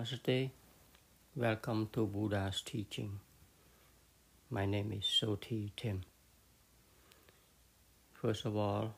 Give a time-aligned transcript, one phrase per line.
[0.00, 0.50] Namaste.
[1.36, 3.20] Welcome to Buddha's teaching.
[4.48, 6.00] My name is Sothy Tim.
[8.14, 8.94] First of all,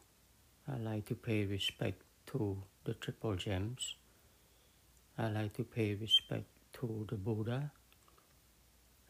[0.68, 3.96] I'd like to pay respect to the Triple Gems.
[5.18, 7.72] I'd like to pay respect to the Buddha.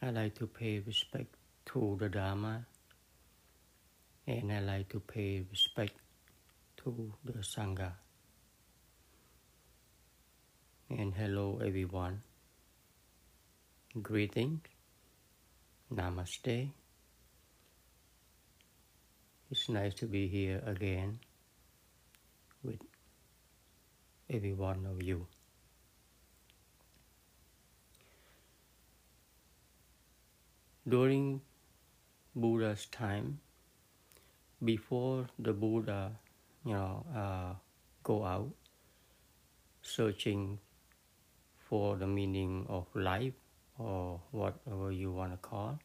[0.01, 1.35] I'd like to pay respect
[1.67, 2.65] to the Dharma.
[4.25, 5.93] And I'd like to pay respect
[6.77, 7.91] to the Sangha
[10.99, 12.21] and hello everyone.
[14.01, 14.61] Greetings,
[15.91, 16.69] Namaste.
[19.49, 21.19] It's nice to be here again
[22.63, 22.81] with
[24.29, 25.25] every one of you.
[30.87, 31.41] During
[32.35, 33.39] Buddha's time,
[34.63, 36.11] before the Buddha,
[36.65, 37.53] you know, uh,
[38.03, 38.51] go out
[39.81, 40.59] searching
[41.73, 43.33] for the meaning of life
[43.79, 45.79] or whatever you want to call.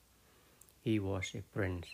[0.84, 1.86] He was a prince.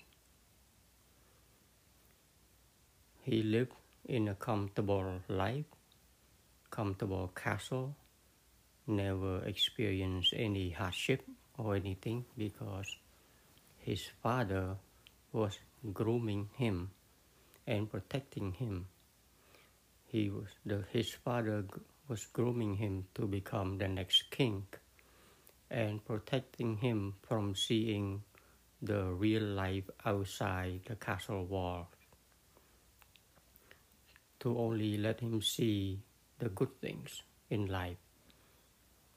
[3.22, 5.66] He lived in a comfortable life,
[6.72, 7.94] comfortable castle,
[8.88, 11.22] never experienced any hardship
[11.56, 12.96] or anything because
[13.78, 14.74] his father
[15.32, 15.56] was
[15.92, 16.90] grooming him
[17.64, 18.88] and protecting him.
[20.08, 21.64] He was the, his father
[22.08, 24.66] was grooming him to become the next king
[25.70, 28.22] and protecting him from seeing
[28.82, 31.88] the real life outside the castle wall
[34.40, 35.98] to only let him see
[36.38, 37.96] the good things in life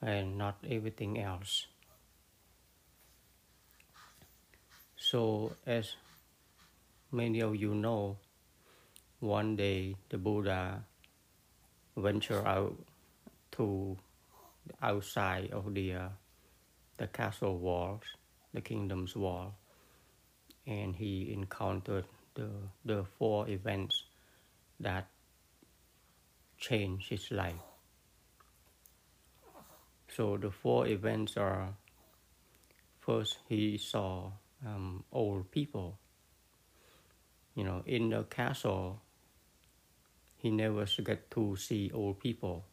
[0.01, 1.67] and not everything else.
[4.95, 5.95] So, as
[7.11, 8.17] many of you know,
[9.19, 10.83] one day the Buddha
[11.97, 12.77] venture out
[13.51, 13.97] to
[14.81, 16.09] outside of the uh,
[16.97, 18.03] the castle walls,
[18.53, 19.55] the kingdom's wall,
[20.65, 22.05] and he encountered
[22.35, 22.49] the
[22.85, 24.03] the four events
[24.79, 25.07] that
[26.57, 27.55] changed his life.
[30.15, 31.73] So the four events are
[32.99, 34.31] first he saw
[34.65, 35.97] um, old people.
[37.55, 39.01] You know, in the castle,
[40.47, 42.63] he never get to see old people.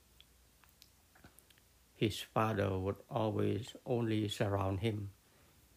[1.97, 5.11] His father would always only surround him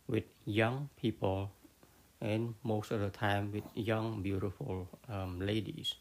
[0.08, 1.52] with young people
[2.22, 5.96] and most of the time with young, beautiful um, ladies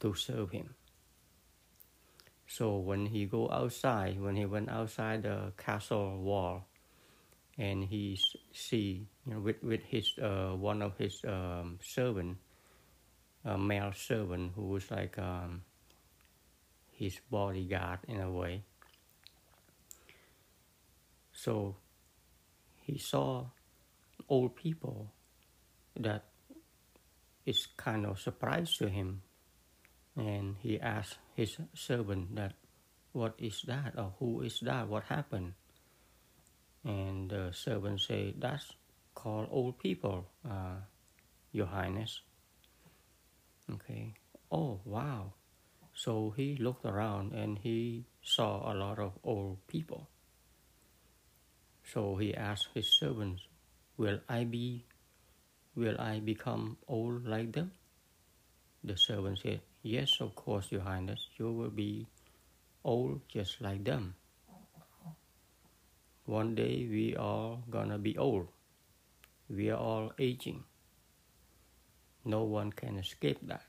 [0.00, 0.74] to serve him.
[2.48, 6.66] So when he go outside, when he went outside the castle wall,
[7.56, 8.18] and he
[8.52, 12.38] see you know with with his uh, one of his um, servant
[13.48, 15.62] a male servant who was like um,
[16.92, 18.62] his bodyguard in a way.
[21.32, 21.76] So
[22.82, 23.46] he saw
[24.28, 25.12] old people
[25.96, 26.24] that
[27.46, 29.22] is kind of surprise to him.
[30.16, 32.52] And he asked his servant that
[33.12, 33.94] what is that?
[33.96, 34.88] Or who is that?
[34.88, 35.54] What happened?
[36.84, 38.72] And the servant say that's
[39.14, 40.76] called old people uh,
[41.52, 42.20] your highness
[43.72, 44.14] Okay.
[44.50, 45.32] Oh, wow.
[45.94, 50.08] So he looked around and he saw a lot of old people.
[51.92, 53.42] So he asked his servants,
[53.96, 54.84] Will I be
[55.74, 57.72] will I become old like them?
[58.84, 62.06] The servant said, Yes, of course, Your Highness, you will be
[62.84, 64.14] old just like them.
[66.26, 68.48] One day we are gonna be old.
[69.50, 70.64] We are all aging.
[72.24, 73.64] No one can escape that.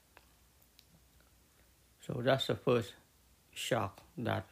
[2.02, 2.94] So that's the first
[3.54, 4.46] shock that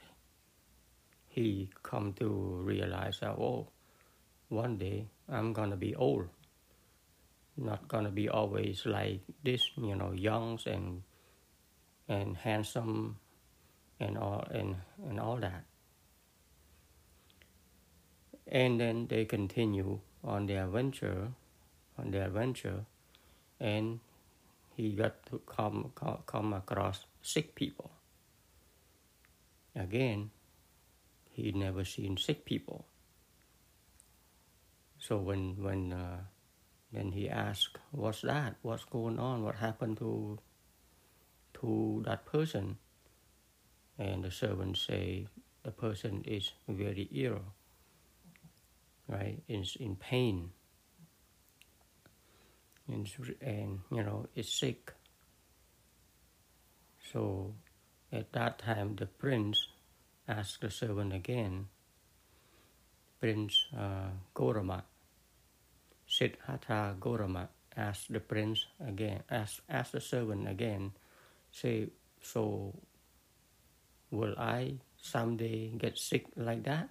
[1.28, 3.68] he come to realize that oh,
[4.50, 6.30] one day I'm gonna be old.
[7.58, 11.02] Not gonna be always like this, you know, young and
[12.08, 13.18] and handsome
[14.00, 14.76] and all and
[15.10, 15.64] and all that.
[18.48, 21.30] And then they continue on their venture,
[21.98, 22.86] on their venture,
[23.60, 24.00] and
[24.76, 25.92] he got to come
[26.26, 27.92] come across sick people.
[29.76, 30.32] Again,
[31.32, 32.86] he never seen sick people.
[35.00, 36.22] So when when uh,
[36.92, 38.56] then he asked, "What's that?
[38.62, 39.44] What's going on?
[39.44, 40.40] What happened to
[41.62, 42.78] to that person?"
[43.98, 45.28] And the servant say,
[45.64, 47.42] "The person is very ill,
[49.08, 49.42] right?
[49.48, 50.52] Is in pain."
[52.88, 53.10] And,
[53.42, 54.94] and you know is sick.
[57.12, 57.54] So
[58.12, 59.68] at that time the prince
[60.28, 61.68] asked the servant again,
[63.20, 64.84] Prince uh, Gautama,
[66.06, 70.92] Siddhartha Gautama asked the prince again, asked, asked the servant again,
[71.52, 71.88] say,
[72.22, 72.74] so
[74.12, 76.90] will I someday get sick like that?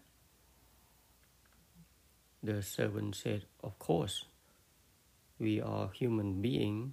[2.42, 4.24] The servant said, of course.
[5.38, 6.92] We are human beings.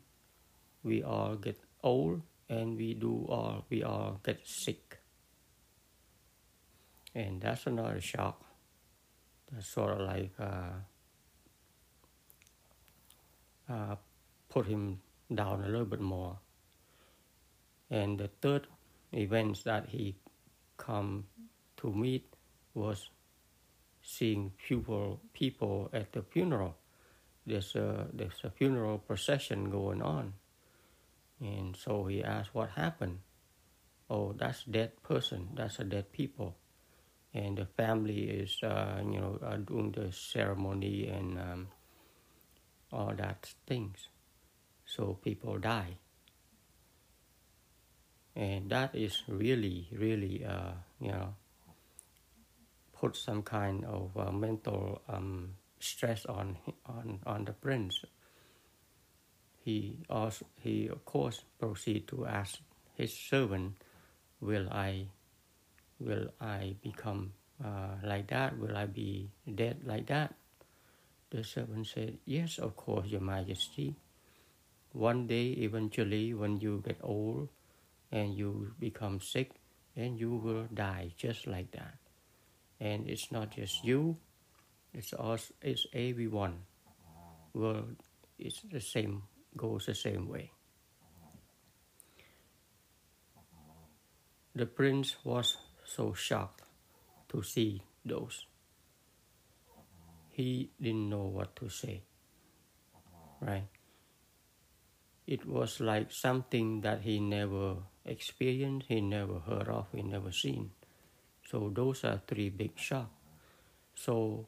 [0.84, 5.00] We all get old and we do all, we all get sick.
[7.16, 8.44] And that's another shock.
[9.52, 10.74] That's sort of like uh,
[13.70, 13.96] uh,
[14.50, 15.00] put him
[15.34, 16.38] down a little bit more.
[17.90, 18.68] And the third
[19.12, 20.16] event that he
[20.78, 21.26] come
[21.78, 22.26] to meet
[22.74, 23.10] was
[24.02, 26.76] seeing people people at the funeral.
[27.46, 30.34] There's a there's a funeral procession going on,
[31.40, 33.20] and so he asked what happened.
[34.10, 35.50] Oh, that's dead person.
[35.56, 36.56] That's a dead people,
[37.34, 41.68] and the family is uh, you know uh, doing the ceremony and um,
[42.92, 44.08] all that things.
[44.86, 45.98] So people die.
[48.36, 51.36] And that is really, really, uh, you know,
[52.94, 58.06] put some kind of uh, mental um, stress on on on the prince.
[59.64, 62.60] He also he of course proceed to ask
[62.96, 63.76] his servant,
[64.42, 65.08] "Will I,
[66.00, 67.34] will I become
[67.64, 68.58] uh, like that?
[68.58, 70.36] Will I be dead like that?"
[71.34, 73.96] The servant said, Yes, of course, Your Majesty.
[74.92, 77.50] One day, eventually, when you get old
[78.12, 79.50] and you become sick,
[79.96, 81.98] and you will die just like that.
[82.80, 84.18] And it's not just you,
[84.94, 86.64] it's us, it's everyone.
[87.54, 87.86] Well,
[88.40, 89.24] it's the same,
[89.56, 90.52] goes the same way.
[94.56, 96.62] The prince was so shocked
[97.30, 98.46] to see those
[100.34, 102.02] he didn't know what to say.
[103.40, 103.68] Right?
[105.28, 110.72] It was like something that he never experienced, he never heard of, he never seen.
[111.50, 113.14] So those are three big shocks.
[113.96, 114.48] So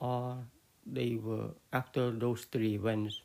[0.00, 0.44] all
[0.86, 3.22] they were after those three events,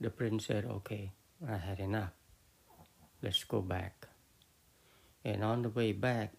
[0.00, 1.10] the prince said, Okay,
[1.48, 2.10] I had enough.
[3.22, 4.06] Let's go back.
[5.24, 6.32] And on the way back,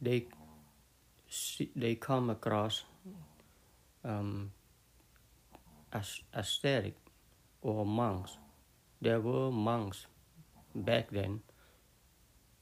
[0.00, 0.26] they
[1.74, 2.84] they come across
[4.04, 4.52] um,
[5.92, 6.94] as ascetic
[7.62, 8.38] or monks.
[9.00, 10.06] There were monks
[10.74, 11.40] back then,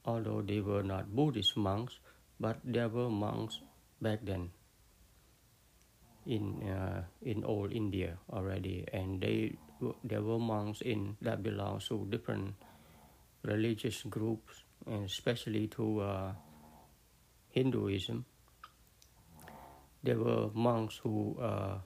[0.05, 1.99] although they were not Buddhist monks,
[2.41, 3.61] but there were monks
[4.01, 4.51] back then
[6.27, 9.57] in uh, in old India already, and they
[10.05, 12.55] there were monks in that belong to different
[13.43, 16.33] religious groups, and especially to uh,
[17.51, 18.25] Hinduism.
[20.03, 21.79] There were monks who uh,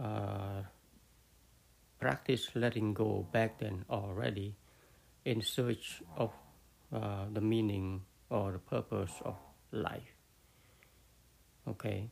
[0.00, 0.62] uh,
[2.00, 4.56] practiced letting go back then already
[5.24, 6.32] in search of
[6.92, 8.00] uh, the meaning
[8.30, 9.36] or the purpose of
[9.72, 10.14] life.
[11.66, 12.10] Okay.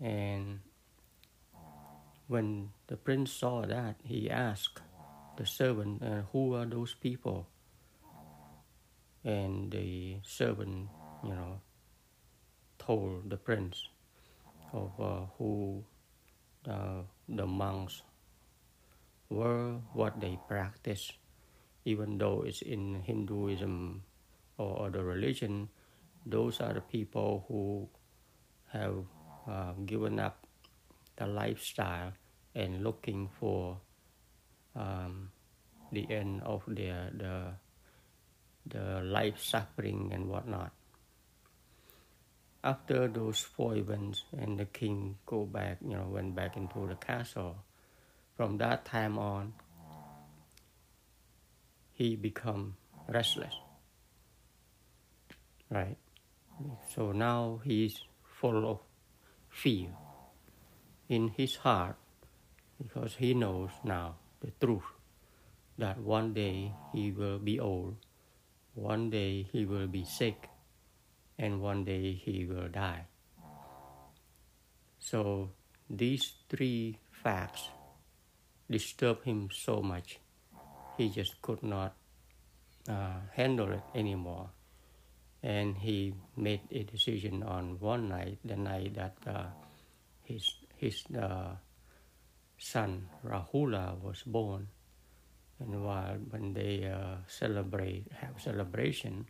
[0.00, 0.60] And
[2.28, 4.80] when the prince saw that, he asked
[5.36, 7.48] the servant, uh, Who are those people?
[9.24, 10.88] And the servant,
[11.24, 11.60] you know,
[12.78, 13.88] told the prince
[14.72, 15.84] of uh, who
[16.64, 18.02] the, the monks
[19.28, 21.12] were, what they practiced,
[21.84, 24.02] even though it's in Hinduism
[24.58, 25.68] or other religion,
[26.26, 27.88] those are the people who
[28.72, 29.04] have
[29.48, 30.46] uh, given up
[31.16, 32.12] the lifestyle
[32.54, 33.78] and looking for
[34.76, 35.30] um,
[35.92, 37.54] the end of their the
[38.66, 40.72] the life suffering and whatnot.
[42.62, 46.96] After those four events and the king go back you know went back into the
[46.96, 47.56] castle
[48.36, 49.54] from that time on
[51.94, 52.76] he become
[53.08, 53.54] restless
[55.70, 55.96] right
[56.94, 58.00] so now he's
[58.40, 58.78] full of
[59.50, 59.90] fear
[61.08, 61.96] in his heart
[62.82, 64.84] because he knows now the truth
[65.78, 67.96] that one day he will be old
[68.74, 70.48] one day he will be sick
[71.38, 73.06] and one day he will die.
[74.98, 75.50] So
[75.88, 77.68] these three facts
[78.70, 80.18] disturbed him so much,
[80.96, 81.94] he just could not
[82.88, 84.50] uh, handle it anymore.
[85.42, 89.46] And he made a decision on one night, the night that uh,
[90.24, 91.54] his, his uh,
[92.58, 94.68] son Rahula was born.
[95.60, 99.26] And while when they uh, celebrate, have celebration,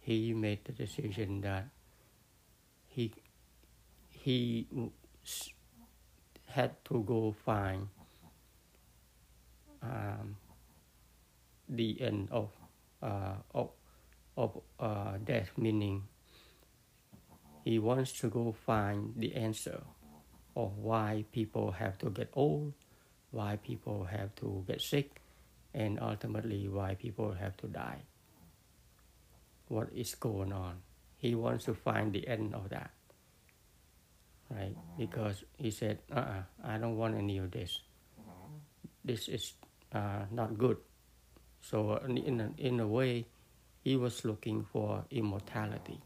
[0.00, 1.68] he made the decision that
[2.88, 3.12] he
[4.10, 4.66] he
[6.46, 7.88] had to go find
[9.82, 10.36] um,
[11.68, 12.50] the end of
[13.02, 13.70] uh, of
[14.36, 16.04] of uh, death, meaning
[17.64, 19.82] he wants to go find the answer
[20.56, 22.72] of why people have to get old,
[23.30, 25.20] why people have to get sick,
[25.74, 28.02] and ultimately why people have to die.
[29.68, 30.82] What is going on?
[31.18, 32.90] He wants to find the end of that,
[34.50, 34.74] right?
[34.98, 37.80] Because he said, uh-uh, I don't want any of this.
[39.04, 39.52] This is
[39.92, 40.78] uh, not good.
[41.60, 43.26] So in a, in a way,
[43.82, 46.00] he was looking for immortality.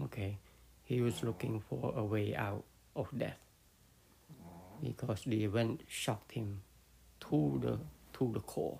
[0.00, 0.38] Okay,
[0.84, 2.64] he was looking for a way out
[2.94, 3.38] of death
[4.82, 6.60] because the event shocked him
[7.20, 7.78] to the
[8.18, 8.78] to the core.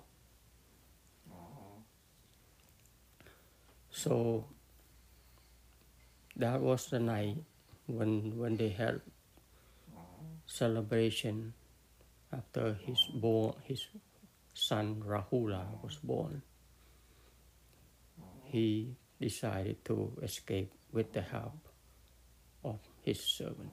[3.91, 4.45] So
[6.37, 7.43] that was the night
[7.87, 9.01] when when they had
[10.45, 11.53] celebration
[12.31, 13.87] after his born his
[14.53, 16.41] son Rahula was born.
[18.49, 21.69] He decided to escape with the help
[22.65, 23.69] of his servant.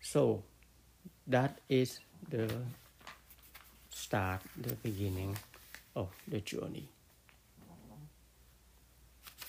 [0.00, 0.42] So
[1.26, 1.98] that is
[2.30, 2.48] the
[3.90, 5.36] start, the beginning
[5.94, 6.88] of the journey.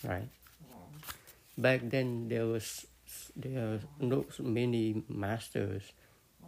[0.04, 0.30] Right?
[1.58, 2.86] Back then there was
[3.36, 5.94] there are not many masters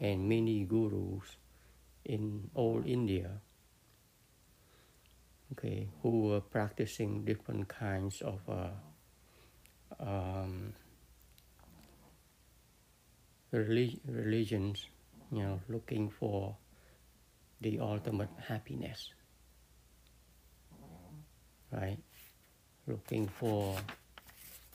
[0.01, 1.38] and many gurus
[2.05, 3.29] in all India
[5.53, 8.74] okay, who were practicing different kinds of uh,
[10.00, 10.74] um,
[13.51, 14.88] relig- religions,
[15.31, 16.55] you know, looking for
[17.62, 19.13] the ultimate happiness,
[21.72, 22.00] right?
[22.88, 23.77] Looking for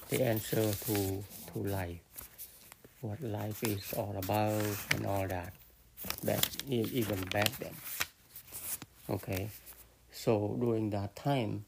[0.09, 2.01] the answer to, to life,
[3.01, 4.63] what life is all about,
[4.95, 5.53] and all that.
[6.23, 7.75] Back, even back then.
[9.11, 9.51] Okay,
[10.25, 11.65] so during that time,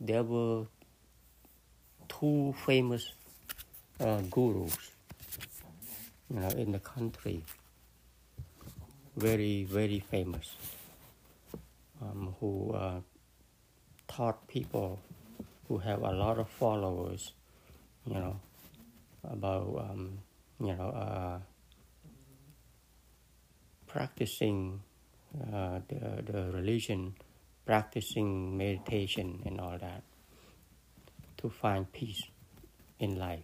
[0.00, 0.64] there were
[2.08, 3.12] two famous
[4.00, 4.76] uh, gurus,
[6.30, 7.42] you know, in the country.
[9.16, 10.54] Very, very famous,
[12.00, 13.00] um, who uh,
[14.08, 14.98] taught people
[15.68, 17.32] who have a lot of followers
[18.06, 18.40] you know,
[19.24, 20.18] about um,
[20.60, 21.38] you know uh,
[23.86, 24.80] practicing
[25.52, 27.14] uh, the the religion,
[27.66, 30.02] practicing meditation and all that
[31.38, 32.22] to find peace
[33.00, 33.42] in life.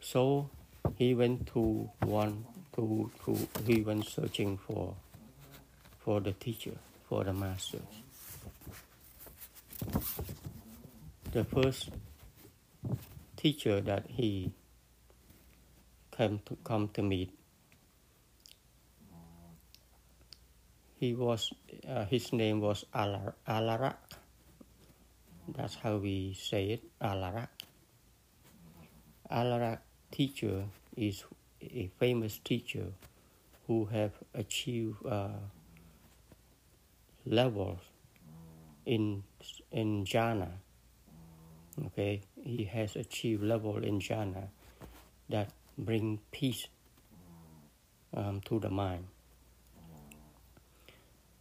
[0.00, 0.48] So
[0.96, 4.94] he went to one to to he went searching for
[5.98, 6.76] for the teacher,
[7.08, 7.80] for the master.
[11.32, 11.90] The first
[13.36, 14.52] teacher that he
[16.16, 17.35] came to come to meet.
[21.06, 21.52] He was
[21.88, 24.18] uh, his name was Alar, Alarak.
[25.46, 27.46] That's how we say it, Alarak.
[29.30, 29.78] Alarak
[30.10, 30.64] teacher
[30.96, 31.22] is
[31.62, 32.88] a famous teacher
[33.68, 35.28] who have achieved uh,
[37.24, 37.78] levels
[38.84, 39.22] in
[39.70, 40.50] in jhana
[41.86, 44.48] okay he has achieved level in jhana
[45.28, 46.66] that bring peace
[48.14, 49.06] um, to the mind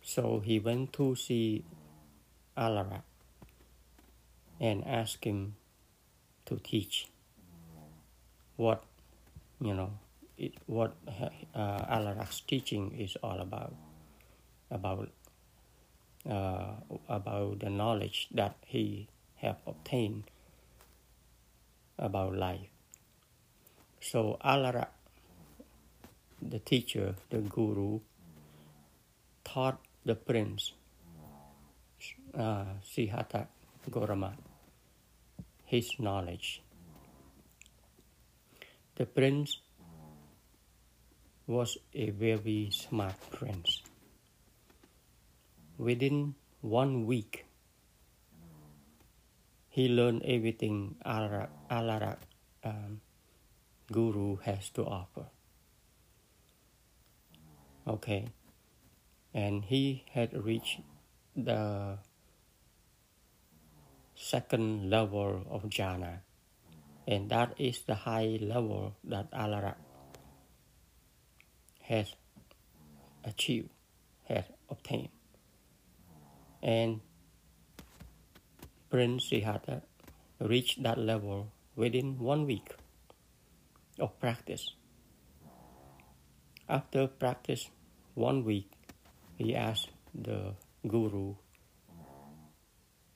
[0.06, 1.66] so he went to see
[2.56, 3.02] Alarak
[4.62, 5.56] and asked him
[6.46, 7.08] to teach
[8.56, 8.84] what
[9.60, 9.92] you know
[10.38, 11.30] it, what uh,
[11.98, 13.74] Alarak's teaching is all about
[14.70, 15.10] about
[16.30, 16.74] uh,
[17.10, 19.08] about the knowledge that he
[19.38, 20.24] have obtained
[21.98, 22.70] about life.
[24.02, 24.88] So Alara,
[26.42, 28.02] the teacher, the guru,
[29.44, 30.74] taught the prince,
[32.38, 33.48] uh, Siddhartha
[33.90, 34.38] Gautama,
[35.66, 36.62] his knowledge.
[38.96, 39.60] The prince
[41.48, 43.82] was a very smart prince.
[45.78, 47.46] Within one week,
[49.70, 52.18] he learned everything Alara
[52.64, 53.02] um,
[53.92, 55.26] Guru has to offer.
[57.88, 58.30] Okay,
[59.36, 60.80] and he had reached
[61.36, 61.98] the
[64.15, 66.20] second level of jhana,
[67.06, 69.75] and that is the high level that Alara
[71.82, 72.15] has
[73.25, 73.70] achieved,
[74.24, 75.10] has obtained.
[76.63, 77.01] And
[78.89, 79.82] Prince Siddhartha
[80.39, 82.74] reached that level within one week
[84.00, 84.72] of practice.
[86.70, 87.70] After practice
[88.13, 88.72] one week,
[89.38, 90.56] he asked the
[90.88, 91.36] guru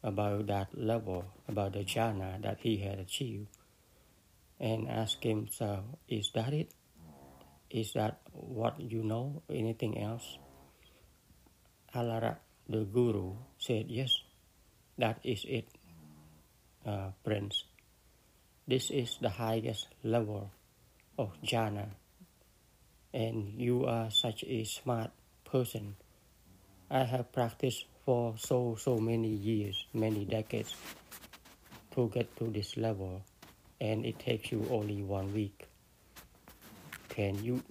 [0.04, 3.48] about that level, about the jhana that he had achieved,
[4.60, 6.72] and asked himself, Is that it?
[7.70, 9.44] Is that what you know?
[9.50, 10.38] Anything else?
[11.96, 14.12] Alara, the guru, said, Yes,
[14.98, 15.68] that is it,
[16.86, 17.64] uh, Prince.
[18.68, 20.52] This is the highest level
[21.18, 21.90] of jhana,
[23.14, 25.12] and you are such a smart
[25.44, 25.96] person.
[26.92, 30.74] I have practiced for so so many years, many decades
[31.94, 33.22] to get to this level,
[33.80, 35.68] and it takes you only one week.
[37.10, 37.62] Can you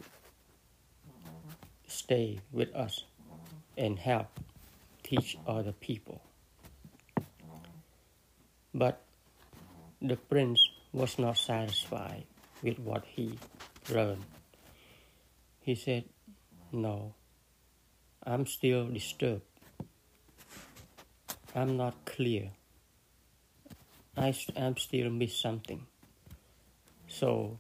[1.89, 3.03] stay with us
[3.77, 4.29] and help
[5.03, 6.23] teach other people?
[8.73, 9.03] But
[10.01, 12.23] the prince was not satisfied
[12.63, 13.37] with what he
[13.91, 14.23] learned.
[15.61, 16.05] He said,
[16.71, 17.18] No,
[18.29, 19.41] I'm still disturbed.
[21.55, 22.51] I'm not clear.
[24.19, 25.87] I, am still miss something.
[27.07, 27.59] So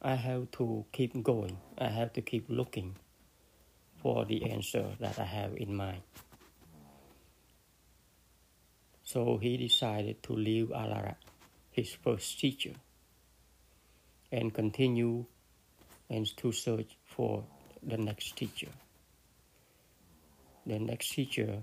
[0.00, 1.58] I have to keep going.
[1.76, 2.96] I have to keep looking
[4.00, 6.00] for the answer that I have in mind.
[9.04, 11.16] So he decided to leave Alara,
[11.70, 12.72] his first teacher,
[14.32, 15.26] and continue
[16.08, 17.44] and to search for
[17.82, 18.68] the next teacher.
[20.66, 21.62] The next teacher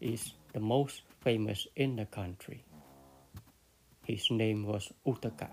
[0.00, 2.64] is the most famous in the country.
[4.06, 5.48] His name was Uttaka.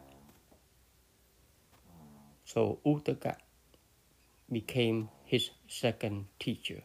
[2.45, 3.36] So Uttaka
[4.50, 6.82] became his second teacher.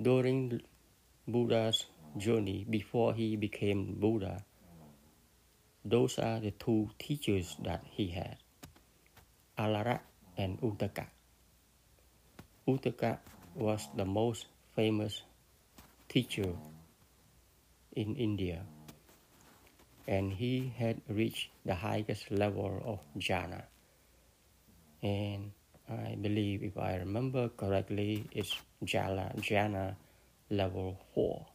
[0.00, 0.62] During
[1.26, 4.44] Buddha's journey before he became Buddha,
[5.84, 8.38] those are the two teachers that he had
[9.58, 9.98] Alara
[10.38, 11.06] and Uttaka.
[12.66, 13.18] Uttaka
[13.54, 15.22] was the most famous
[16.08, 16.56] teacher
[17.92, 18.64] in India
[20.08, 23.62] and he had reached the highest level of jhana.
[25.02, 25.52] And
[25.88, 29.96] I believe, if I remember correctly, it's jhana, jhana
[30.50, 31.46] level 4.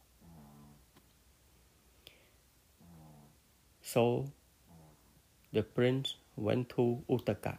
[3.82, 4.30] So
[5.52, 7.58] the prince went to Uttaka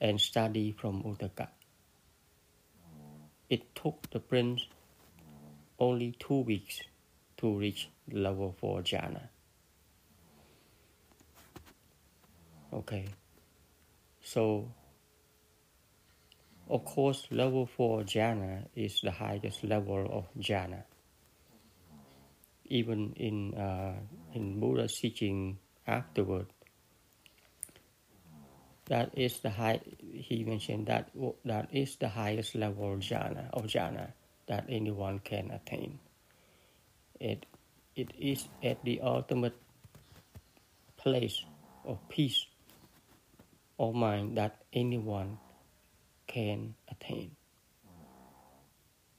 [0.00, 1.48] and studied from Uttaka.
[3.52, 4.66] It took the prince
[5.78, 6.80] only two weeks
[7.36, 9.28] to reach level 4 jhana.
[12.72, 13.08] Okay,
[14.22, 14.72] so
[16.70, 20.84] of course, level 4 jhana is the highest level of jhana.
[22.64, 24.00] Even in, uh,
[24.32, 26.46] in Buddha's teaching afterward,
[28.86, 29.80] that is the high,
[30.12, 31.10] he mentioned that
[31.44, 34.12] that is the highest level jhana, of jhana
[34.48, 35.98] that anyone can attain.
[37.20, 37.46] It,
[37.94, 39.54] it is at the ultimate
[40.96, 41.44] place
[41.84, 42.46] of peace
[43.78, 45.38] of mind that anyone
[46.26, 47.30] can attain.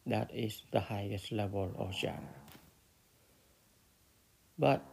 [0.05, 2.35] That is the highest level of jhana.
[4.59, 4.83] But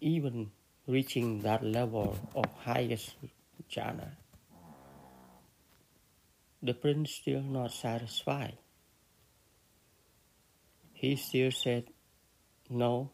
[0.00, 0.50] even
[0.86, 3.14] reaching that level of highest
[3.70, 4.10] jhana,
[6.62, 8.58] the prince still not satisfied.
[10.92, 11.84] He still said,
[12.68, 13.10] no,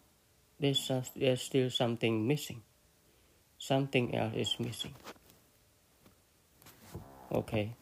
[0.59, 2.63] there's, there's still something missing.
[3.59, 4.95] Something else is missing.
[7.33, 7.75] Okay,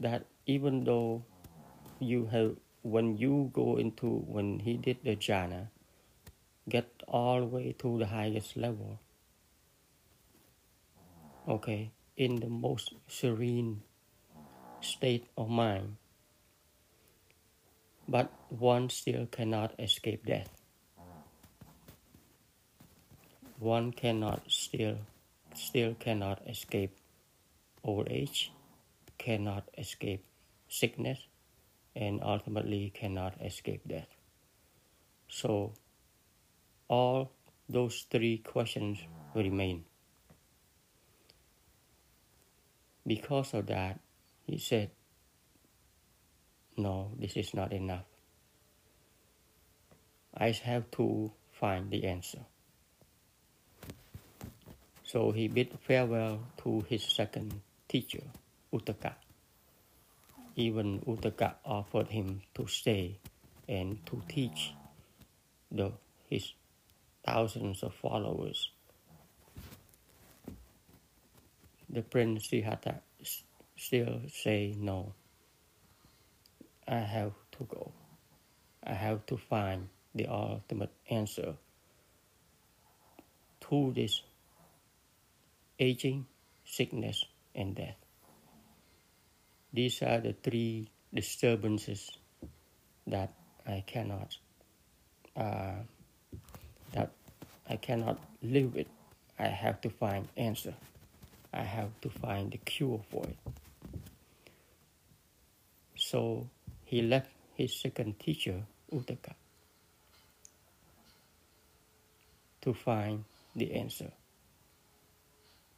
[0.00, 1.24] that even though
[2.00, 5.68] you have when you go into when he did the jhana
[6.68, 8.98] get all the way to the highest level
[11.48, 13.80] okay in the most serene
[14.80, 15.96] state of mind
[18.06, 20.50] but one still cannot escape death
[23.58, 24.96] one cannot still
[25.54, 26.92] still cannot escape
[27.82, 28.52] old age
[29.18, 30.24] cannot escape
[30.68, 31.26] sickness
[31.94, 34.08] and ultimately cannot escape death.
[35.28, 35.74] So,
[36.88, 37.32] all
[37.68, 38.98] those three questions
[39.34, 39.84] remain.
[43.08, 44.00] Because of that,
[44.44, 44.90] he said,
[46.76, 48.04] No, this is not enough.
[50.36, 52.44] I have to find the answer.
[55.04, 58.22] So he bid farewell to his second teacher,
[58.74, 59.14] Uttaka.
[60.54, 63.16] Even Uttaka offered him to stay
[63.66, 64.74] and to teach
[65.72, 65.92] the,
[66.28, 66.52] his
[67.24, 68.70] thousands of followers.
[71.90, 73.00] The Prince Siddhartha
[73.76, 75.14] still say no.
[76.86, 77.92] I have to go.
[78.84, 81.54] I have to find the ultimate answer
[83.60, 84.22] to this
[85.78, 86.26] aging,
[86.64, 87.24] sickness,
[87.54, 87.96] and death.
[89.72, 92.10] These are the three disturbances
[93.06, 93.32] that
[93.66, 94.36] I cannot
[95.36, 95.82] uh,
[96.92, 97.12] that
[97.68, 98.86] I cannot live with.
[99.38, 100.74] I have to find answer.
[101.52, 103.38] I have to find the cure for it.
[105.96, 106.48] So
[106.84, 109.34] he left his second teacher, Uttaka,
[112.62, 113.24] to find
[113.56, 114.12] the answer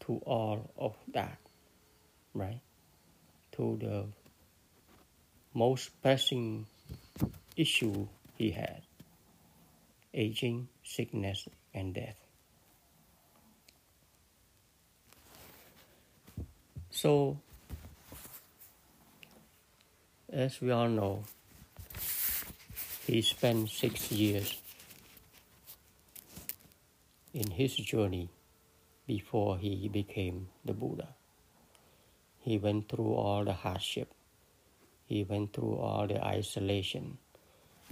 [0.01, 1.39] to all of that,
[2.35, 2.61] right?
[3.53, 4.05] To the
[5.55, 6.67] most pressing
[7.57, 8.07] issue
[8.37, 8.83] he had
[10.13, 12.20] aging, sickness, and death.
[16.91, 17.39] So,
[20.33, 21.25] as we all know,
[23.07, 24.61] he spent six years
[27.33, 28.29] in his journey
[29.07, 31.09] before he became the Buddha.
[32.41, 34.13] He went through all the hardship.
[35.07, 37.19] He went through all the isolation,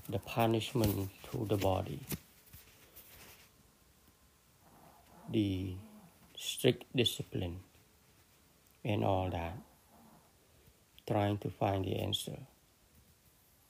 [0.09, 2.01] the punishment to the body,
[5.31, 5.75] the
[6.37, 7.61] strict discipline,
[8.85, 9.59] and all that,
[11.07, 12.39] trying to find the answer.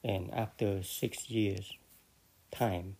[0.03, 1.73] And after six years'
[2.51, 2.95] time,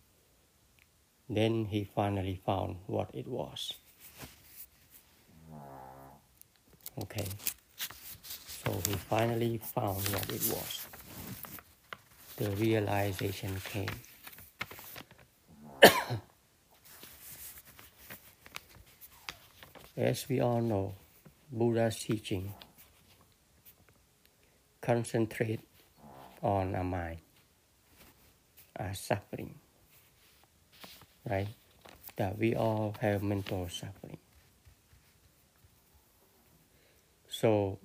[1.28, 3.72] then he finally found what it was.
[6.98, 7.26] Okay,
[7.76, 10.86] so he finally found what it was.
[12.36, 13.88] The realization came.
[19.96, 20.94] As we all know,
[21.52, 22.54] Buddha's teaching
[24.80, 25.60] concentrate
[26.42, 27.18] on our mind,
[28.78, 29.56] our suffering,
[31.28, 31.48] right?
[32.14, 34.18] That we all have mental suffering.
[37.28, 37.80] So,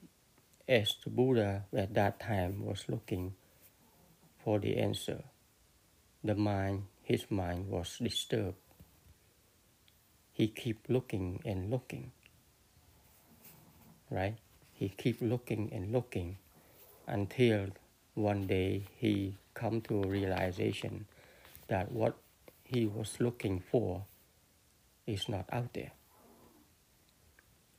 [0.67, 3.34] as the Buddha at that time was looking
[4.43, 5.23] for the answer,
[6.23, 8.58] the mind, his mind was disturbed.
[10.34, 12.12] He kept looking and looking
[14.10, 14.38] right?
[14.74, 16.38] He keep looking and looking
[17.08, 17.68] until
[18.13, 21.06] one day he come to a realization
[21.68, 22.15] that what
[22.63, 24.06] he was looking for
[25.08, 25.91] is not out there.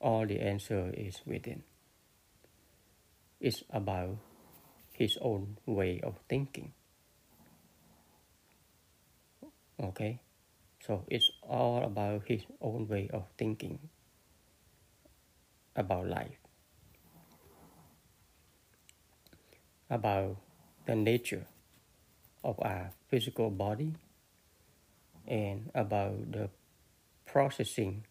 [0.00, 1.62] All the answer is within.
[3.40, 4.16] It's about
[4.92, 6.72] his own way of thinking.
[9.80, 10.20] Okay?
[10.86, 13.78] So it's all about his own way of thinking
[15.76, 16.38] about life,
[19.90, 20.36] about
[20.86, 21.46] the nature
[22.42, 23.92] of our physical body,
[25.26, 26.48] and about the
[27.24, 28.04] processing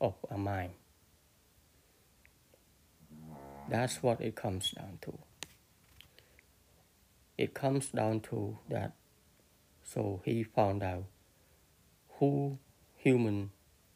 [0.00, 0.72] of our mind.
[3.68, 5.18] That's what it comes down to.
[7.38, 8.92] It comes down to that.
[9.82, 11.04] So he found out
[12.18, 12.58] who
[12.96, 13.50] human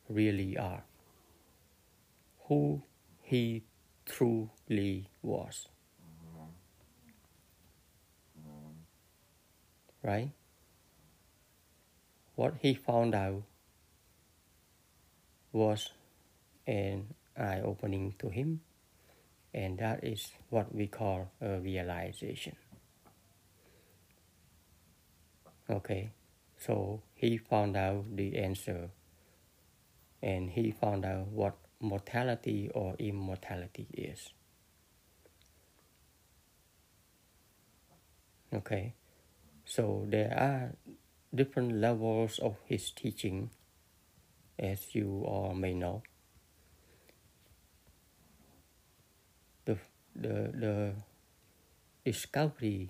[0.09, 0.85] really are,
[2.49, 2.83] who
[3.29, 3.63] he
[4.07, 5.69] truly was.
[10.03, 10.31] Right?
[12.37, 13.43] What he found out
[15.53, 15.91] was
[16.67, 18.63] an eye opening to him,
[19.53, 22.57] and that is what we call a realization.
[25.69, 26.13] Okay,
[26.57, 28.89] so he found out the answer
[30.23, 34.31] and he found out what mortality or immortality is.
[38.53, 38.95] Okay,
[39.65, 40.73] so there are
[41.35, 43.51] different levels of his teaching,
[44.59, 46.03] as you all may know.
[49.67, 49.77] The,
[50.17, 50.93] the, the
[52.05, 52.89] discovery,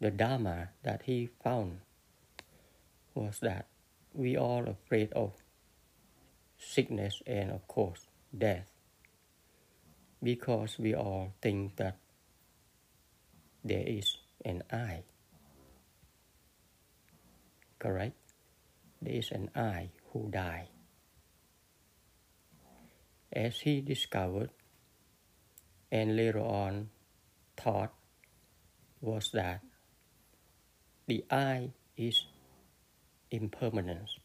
[0.00, 1.80] the Dharma that he found
[3.14, 3.66] was that
[4.12, 5.32] we are afraid of
[6.66, 8.66] sickness, and of course, death.
[10.22, 11.98] Because we all think that
[13.62, 15.02] there is an I.
[17.78, 18.16] Correct?
[19.02, 20.68] There is an I who died.
[23.32, 24.50] As he discovered
[25.90, 26.90] and later on
[27.56, 27.92] thought
[29.00, 29.60] was that
[31.06, 32.24] the I is
[33.30, 34.18] impermanence.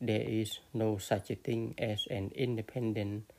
[0.00, 3.30] There is no such a thing as an independent,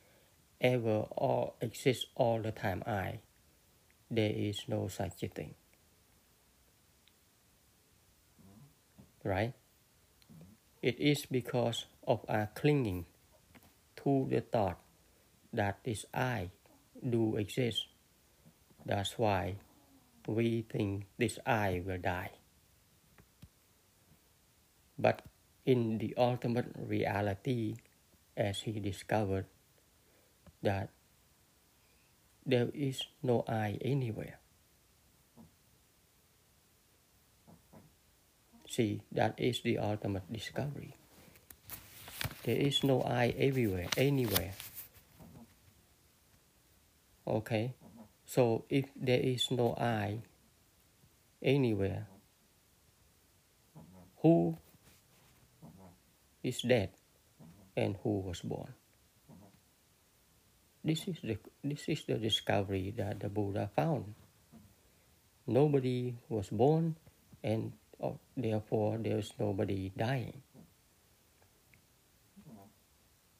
[0.59, 3.19] ever or exist all the time I.
[4.11, 5.55] There is no such a thing.
[9.23, 9.53] Right?
[10.81, 13.05] It is because of our clinging
[14.03, 14.79] to the thought
[15.53, 16.51] that this I
[17.07, 17.87] do exist.
[18.85, 19.55] That's why
[20.27, 22.31] we think this I will die.
[24.97, 25.21] But
[25.65, 27.75] in the ultimate reality,
[28.35, 29.45] as he discovered
[30.63, 30.89] that
[32.45, 34.39] there is no I anywhere.
[38.69, 40.95] See, that is the ultimate discovery.
[42.43, 44.53] There is no I everywhere, anywhere.
[47.27, 47.73] Okay,
[48.25, 50.21] so if there is no I
[51.41, 52.07] anywhere,
[54.21, 54.57] who
[56.43, 56.89] is dead
[57.75, 58.73] and who was born?
[60.83, 64.15] This is the this is the discovery that the Buddha found.
[65.45, 66.95] Nobody was born,
[67.43, 70.41] and oh, therefore there is nobody dying.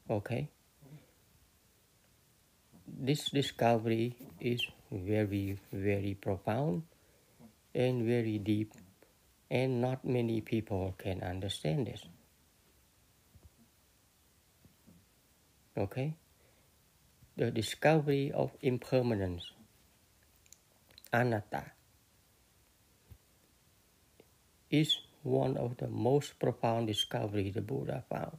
[0.09, 0.49] Okay
[2.99, 6.83] this discovery is very, very profound
[7.73, 8.73] and very deep,
[9.49, 12.03] and not many people can understand this.
[15.79, 16.13] Okay?
[17.37, 19.49] The discovery of impermanence,
[21.13, 21.71] anatta,
[24.69, 28.37] is one of the most profound discoveries the Buddha found.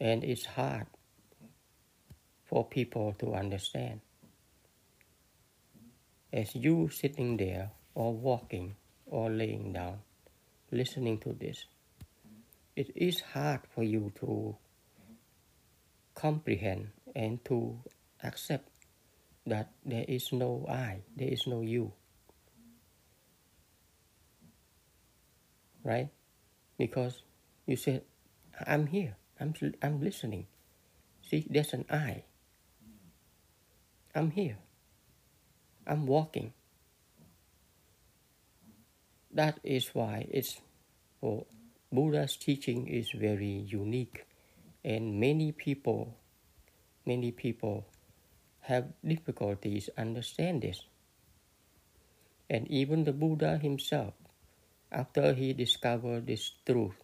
[0.00, 0.86] And it's hard
[2.46, 4.00] for people to understand.
[6.32, 9.98] As you sitting there or walking or laying down,
[10.70, 11.66] listening to this,
[12.76, 14.56] it is hard for you to
[16.18, 17.78] comprehend and to
[18.24, 18.68] accept
[19.46, 21.92] that there is no I, there is no you.
[25.84, 26.10] Right?
[26.76, 27.22] Because
[27.66, 28.02] you said,
[28.66, 30.48] I'm here, I'm, I'm listening.
[31.22, 32.24] See, there's an I.
[34.12, 34.58] I'm here.
[35.86, 36.52] I'm walking.
[39.32, 40.60] That is why it's
[41.20, 41.46] well,
[41.92, 44.26] Buddha's teaching is very unique,
[44.84, 46.16] and many people,
[47.04, 47.86] many people
[48.60, 50.80] have difficulties understand this.
[52.50, 54.14] And even the Buddha himself,
[54.90, 56.96] after he discovered this truth,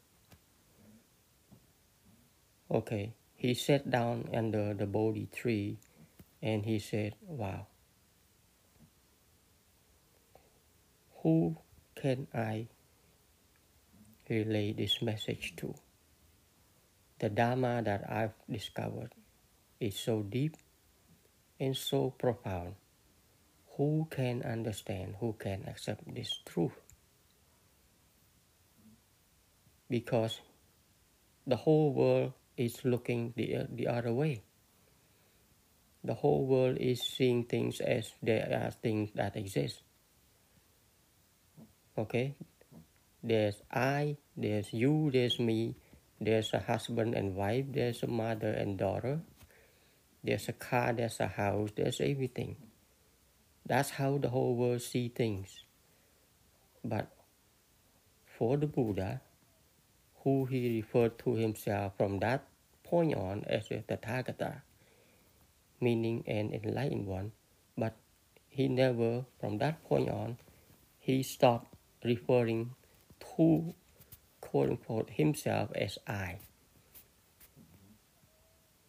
[2.70, 5.78] okay, he sat down under the Bodhi tree
[6.40, 7.66] and he said, Wow,
[11.22, 11.56] who
[11.94, 12.68] can I
[14.28, 15.74] relay this message to?
[17.24, 19.14] The Dharma that I've discovered
[19.80, 20.58] is so deep
[21.58, 22.74] and so profound.
[23.78, 26.76] Who can understand, who can accept this truth?
[29.88, 30.38] Because
[31.46, 34.42] the whole world is looking the, the other way
[36.04, 39.80] the whole world is seeing things as there are things that exist.
[41.96, 42.34] Okay?
[43.22, 45.76] There's I, there's you, there's me,
[46.20, 49.20] there's a husband and wife, there's a mother and daughter,
[50.22, 52.56] there's a car, there's a house, there's everything.
[53.66, 55.64] That's how the whole world see things.
[56.84, 57.10] But
[58.38, 59.20] for the Buddha,
[60.22, 62.46] who he referred to himself from that
[62.82, 64.62] point on as the Tathagata,
[65.80, 67.32] meaning an enlightened one,
[67.76, 67.94] but
[68.48, 70.38] he never, from that point on,
[70.98, 71.74] he stopped
[72.04, 72.70] referring
[73.36, 73.74] to
[74.54, 76.38] quote unquote himself as I.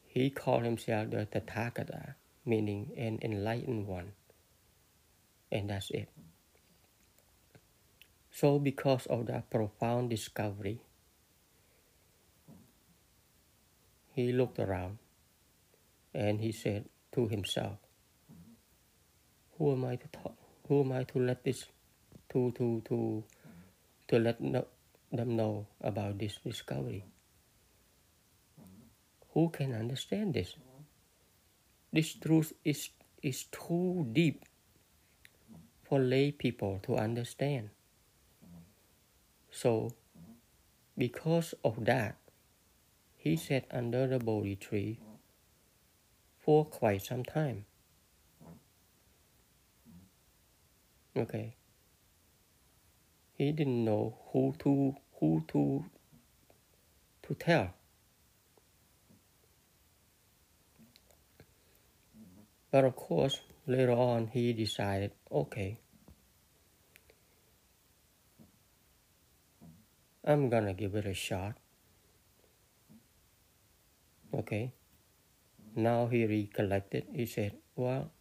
[0.06, 2.14] He called himself the Tathagata,
[2.46, 4.12] meaning an enlightened one.
[5.52, 6.10] And that's it.
[8.30, 10.82] So, because of that profound discovery,
[14.14, 15.00] he looked around
[16.14, 17.80] and he said to himself,
[19.58, 20.38] "Who am I to talk?
[20.68, 21.66] Who am I to let this,
[22.30, 23.24] to to to,
[24.10, 24.68] to let no,
[25.18, 27.06] them know about this discovery?
[29.34, 30.56] Who can understand this?
[31.92, 32.90] This truth is
[33.22, 34.46] is too deep
[35.84, 37.70] for lay people to understand.
[39.52, 39.94] So,
[40.98, 42.18] because of that,
[43.16, 45.00] he sat under the Bodhi tree
[46.38, 47.66] for quite some time.
[51.18, 51.56] Okay.
[53.34, 55.86] He didn't know who to who to
[57.24, 57.74] to tell.
[62.72, 65.80] But of course, later on, he decided, okay,
[70.24, 71.58] I'm gonna give it a shot.
[74.34, 74.74] Okay.
[75.76, 77.06] Now he recollected.
[77.14, 78.12] He said, well,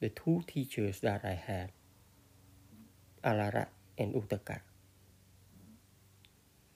[0.00, 1.72] the two teachers that I had,
[3.22, 4.60] Alara and Uttaka,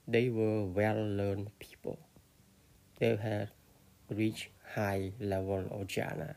[0.09, 1.99] they were well-learned people.
[2.99, 3.51] They had
[4.09, 6.37] reached high level of jhana.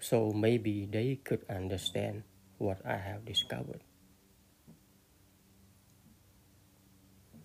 [0.00, 2.22] So maybe they could understand
[2.56, 3.82] what I have discovered.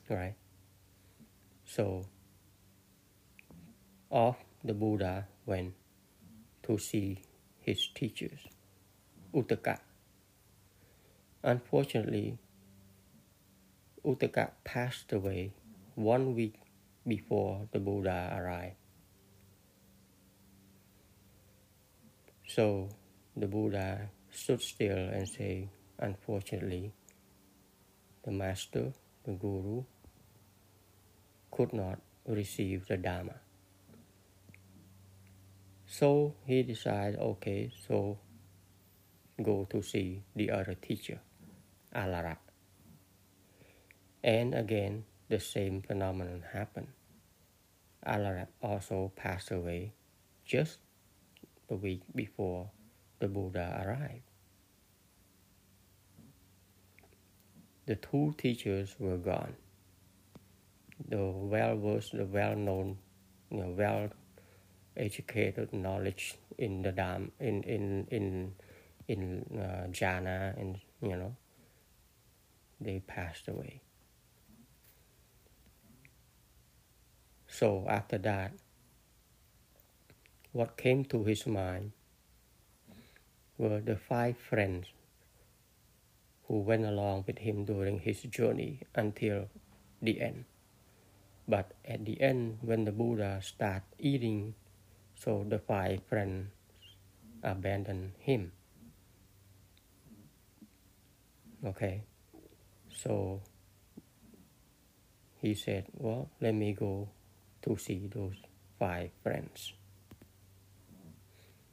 [0.09, 0.35] Right?
[1.65, 2.05] So
[4.09, 5.73] off the Buddha went
[6.63, 7.19] to see
[7.59, 8.39] his teachers,
[9.33, 9.79] Uttaka.
[11.43, 12.37] Unfortunately,
[14.03, 15.53] Uttaka passed away
[15.95, 16.55] one week
[17.07, 18.75] before the Buddha arrived.
[22.47, 22.89] So
[23.37, 26.91] the Buddha stood still and said, Unfortunately,
[28.23, 28.91] the Master,
[29.23, 29.83] the Guru,
[31.51, 33.35] could not receive the Dharma.
[35.85, 38.17] So he decided, okay, so
[39.41, 41.19] go to see the other teacher,
[41.95, 42.50] Alarat.
[44.23, 46.89] And again, the same phenomenon happened.
[48.05, 49.93] Alarat also passed away
[50.45, 50.77] just
[51.67, 52.69] the week before
[53.19, 54.23] the Buddha arrived.
[57.85, 59.55] The two teachers were gone.
[61.07, 62.97] The well versed, the well known,
[63.49, 64.09] you know, well
[64.95, 68.53] educated knowledge in the Dham, in in in
[69.07, 71.35] in uh, jhana, and you know,
[72.79, 73.81] they passed away.
[77.51, 78.53] So after that,
[80.53, 81.91] what came to his mind
[83.57, 84.87] were the five friends
[86.47, 89.49] who went along with him during his journey until
[90.01, 90.45] the end.
[91.45, 94.55] But at the end, when the Buddha started eating,
[95.13, 96.47] so the five friends
[97.43, 98.53] abandoned him.
[101.65, 102.03] Okay,
[102.89, 103.41] so
[105.41, 107.09] he said, Well, let me go
[107.63, 108.35] to see those
[108.79, 109.73] five friends.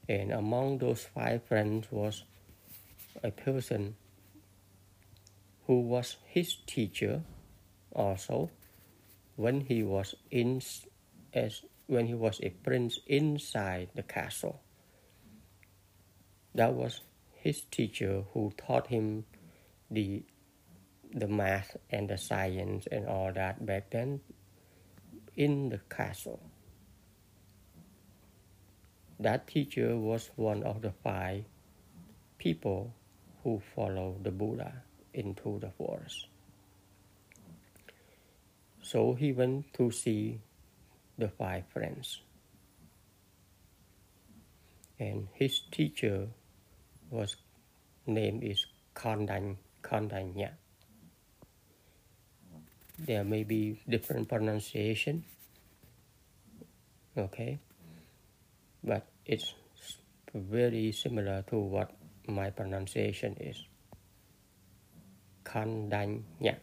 [0.09, 2.25] And among those five friends was
[3.23, 3.97] a person
[5.67, 7.23] who was his teacher
[7.93, 8.51] also
[9.37, 10.61] when he was in
[11.35, 14.61] as when he was a prince inside the castle.
[16.55, 17.01] That was
[17.33, 19.25] his teacher who taught him
[19.91, 20.23] the
[21.15, 24.21] the math and the science and all that back then
[25.39, 26.41] in the castle.
[29.21, 31.45] That teacher was one of the five
[32.39, 32.93] people
[33.45, 34.83] who followed the Buddha
[35.15, 36.27] into the forest.
[38.83, 40.41] So he went to see
[41.17, 42.21] the five friends.
[44.99, 46.27] And his teacher
[47.11, 47.37] was
[48.07, 50.59] name is Kandan Kandanya
[52.99, 55.25] there may be different pronunciation.
[57.17, 57.59] Okay.
[58.83, 59.55] But it's
[60.35, 61.91] very similar to what
[62.27, 63.65] my pronunciation is.
[65.45, 66.57] Kandanya.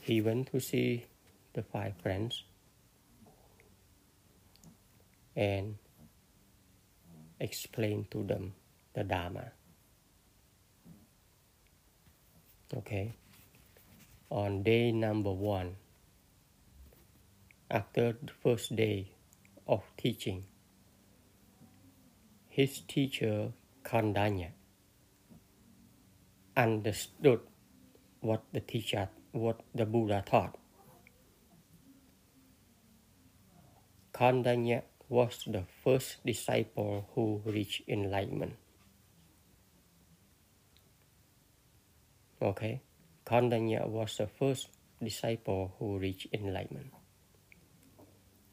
[0.00, 1.06] He went to see
[1.54, 2.44] the five friends.
[5.36, 5.76] And
[7.40, 8.54] explained to them
[8.94, 9.50] the Dharma
[12.76, 13.14] okay
[14.30, 15.76] on day number one
[17.70, 19.10] after the first day
[19.66, 20.44] of teaching
[22.48, 23.52] his teacher
[23.82, 24.50] Kandanya
[26.56, 27.40] understood
[28.20, 30.56] what the teacher what the Buddha taught.
[34.12, 38.54] Kandanya was the first disciple who reached enlightenment.
[42.44, 42.82] Okay,
[43.24, 44.68] Kandanya was the first
[45.02, 46.92] disciple who reached enlightenment.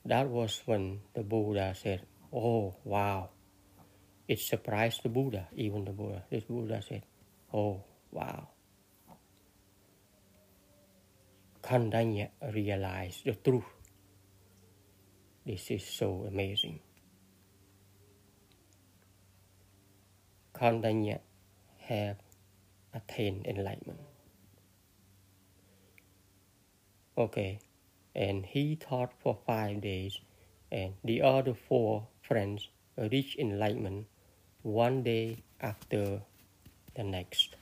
[0.05, 3.31] That was when the Buddha said, Oh, wow.
[4.29, 6.23] It surprised the Buddha, even the Buddha.
[6.31, 7.03] This Buddha said,
[7.53, 8.47] Oh, wow.
[11.61, 13.67] Kandanya realized the truth.
[15.45, 16.79] This is so amazing.
[20.55, 21.19] Kondanya
[21.79, 22.15] have
[22.93, 23.99] attained enlightenment.
[27.17, 27.59] Okay,
[28.15, 30.19] and he taught for five days,
[30.71, 34.07] and the other four friends reached enlightenment
[34.63, 36.21] one day after
[36.95, 37.55] the next,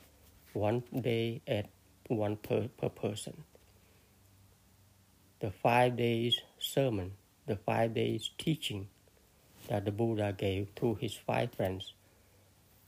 [0.54, 1.68] one day at
[2.08, 3.44] one per, per person.
[5.40, 7.14] The five days sermon,
[7.46, 8.88] the five days teaching
[9.68, 11.94] that the Buddha gave to his five friends,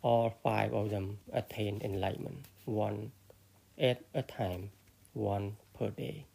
[0.01, 3.11] all five of them attained enlightenment, one
[3.77, 4.71] at a time,
[5.13, 6.25] one per day.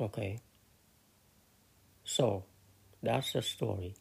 [0.00, 0.40] Okay.
[2.04, 2.44] So
[3.02, 3.94] that's the story.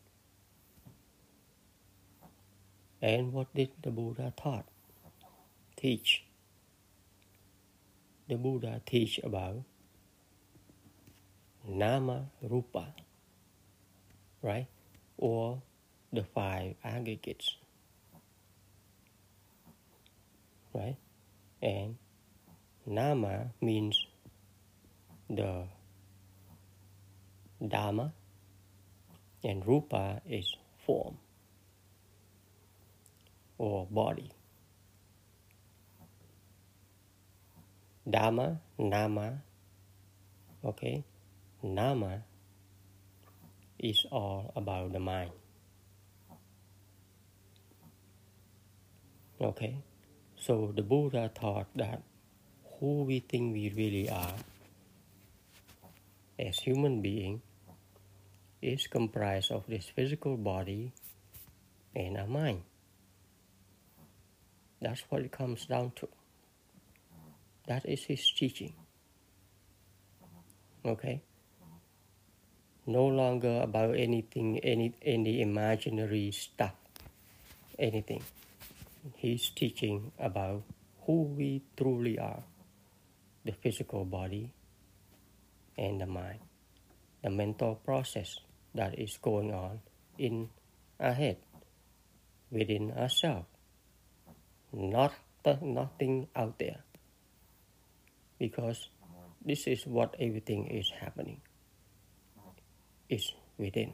[3.01, 4.65] And what did the Buddha taught?
[5.75, 6.23] Teach.
[8.27, 9.63] The Buddha teach about
[11.67, 12.93] Nama Rupa,
[14.43, 14.67] right?
[15.17, 15.61] Or
[16.11, 17.55] the five aggregates,
[20.73, 20.97] right?
[21.61, 21.95] And
[22.85, 23.97] Nama means
[25.29, 25.63] the
[27.65, 28.13] Dharma,
[29.43, 30.53] and Rupa is
[30.85, 31.17] form
[33.57, 34.31] or body.
[38.09, 39.41] Dharma, Nama,
[40.65, 41.05] okay,
[41.63, 42.23] Nama
[43.83, 45.31] is all about the mind.
[49.41, 49.75] Okay,
[50.39, 52.01] so the Buddha taught that
[52.79, 54.35] who we think we really are
[56.39, 57.41] as human being
[58.61, 60.93] is comprised of this physical body
[61.93, 62.61] and a mind.
[64.81, 66.07] That's what it comes down to.
[67.67, 68.73] That is his teaching.
[70.85, 71.21] Okay?
[72.85, 76.75] No longer about anything, any, any imaginary stuff,
[77.79, 78.23] anything.
[79.15, 80.63] He's teaching about
[81.05, 82.43] who we truly are
[83.45, 84.51] the physical body
[85.77, 86.39] and the mind,
[87.21, 88.39] the mental process
[88.75, 89.79] that is going on
[90.17, 90.49] in
[90.99, 91.37] our head,
[92.51, 93.47] within ourselves,
[94.71, 95.13] not
[95.43, 96.83] the nothing out there.
[98.39, 98.89] Because
[99.43, 101.41] this is what everything is happening.
[103.09, 103.93] Is within,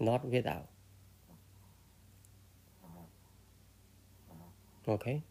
[0.00, 0.68] not without.
[4.88, 5.22] Okay?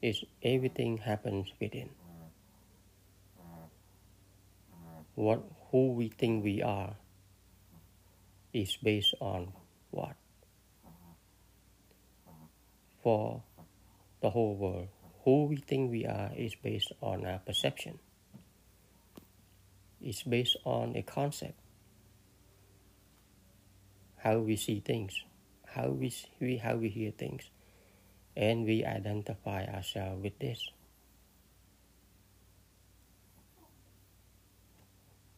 [0.00, 1.90] Is everything happens within.
[5.14, 6.96] What who we think we are
[8.52, 9.52] is based on
[9.90, 10.16] what?
[13.02, 13.42] For
[14.22, 14.88] the whole world,
[15.24, 17.98] who we think we are is based on our perception.
[20.04, 21.58] It's based on a concept.
[24.18, 25.24] How we see things,
[25.66, 27.50] how we, see, how we hear things,
[28.36, 30.70] and we identify ourselves with this.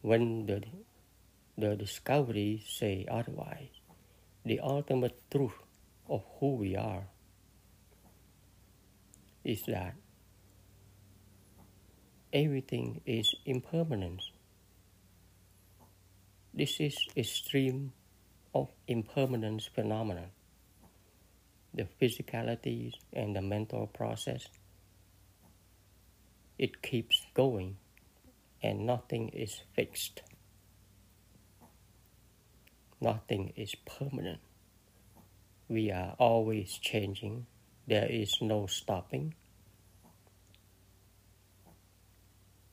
[0.07, 0.63] when the,
[1.57, 3.81] the discovery say otherwise,
[4.45, 5.59] the ultimate truth
[6.07, 7.07] of who we are
[9.43, 9.95] is that
[12.31, 14.31] everything is impermanence.
[16.57, 17.93] This is a stream
[18.55, 20.31] of impermanence phenomenon.
[21.71, 24.47] The physicalities and the mental process,
[26.57, 27.77] it keeps going
[28.63, 30.23] and nothing is fixed.
[32.99, 34.39] Nothing is permanent.
[35.67, 37.45] We are always changing.
[37.85, 39.35] There is no stopping.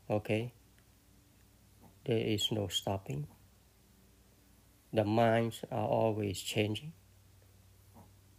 [0.09, 0.55] Okay?
[2.07, 3.26] There is no stopping.
[4.95, 6.95] The minds are always changing.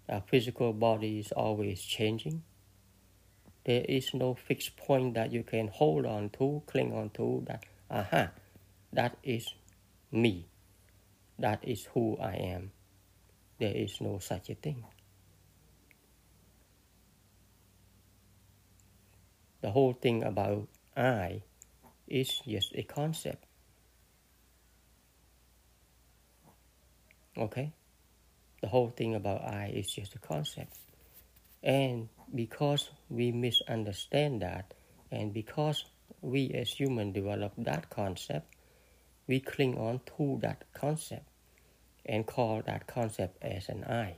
[0.09, 2.41] Our physical body is always changing
[3.65, 7.65] there is no fixed point that you can hold on to, cling on to, that,
[7.89, 8.29] aha,
[8.93, 9.53] that is
[10.11, 10.45] me.
[11.39, 12.71] That is who I am.
[13.59, 14.85] There is no such a thing.
[19.61, 21.41] The whole thing about I
[22.07, 23.44] is just a concept.
[27.37, 27.71] Okay?
[28.61, 30.77] The whole thing about I is just a concept.
[31.61, 34.73] And because we misunderstand that,
[35.11, 35.85] and because
[36.21, 38.53] we as humans develop that concept,
[39.27, 41.25] we cling on to that concept
[42.05, 44.15] and call that concept as an I.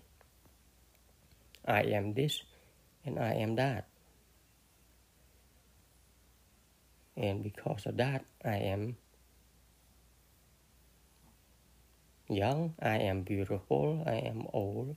[1.66, 2.42] I am this
[3.06, 3.88] and I am that.
[7.16, 8.98] And because of that, I am
[12.30, 14.96] young, I am beautiful, I am old,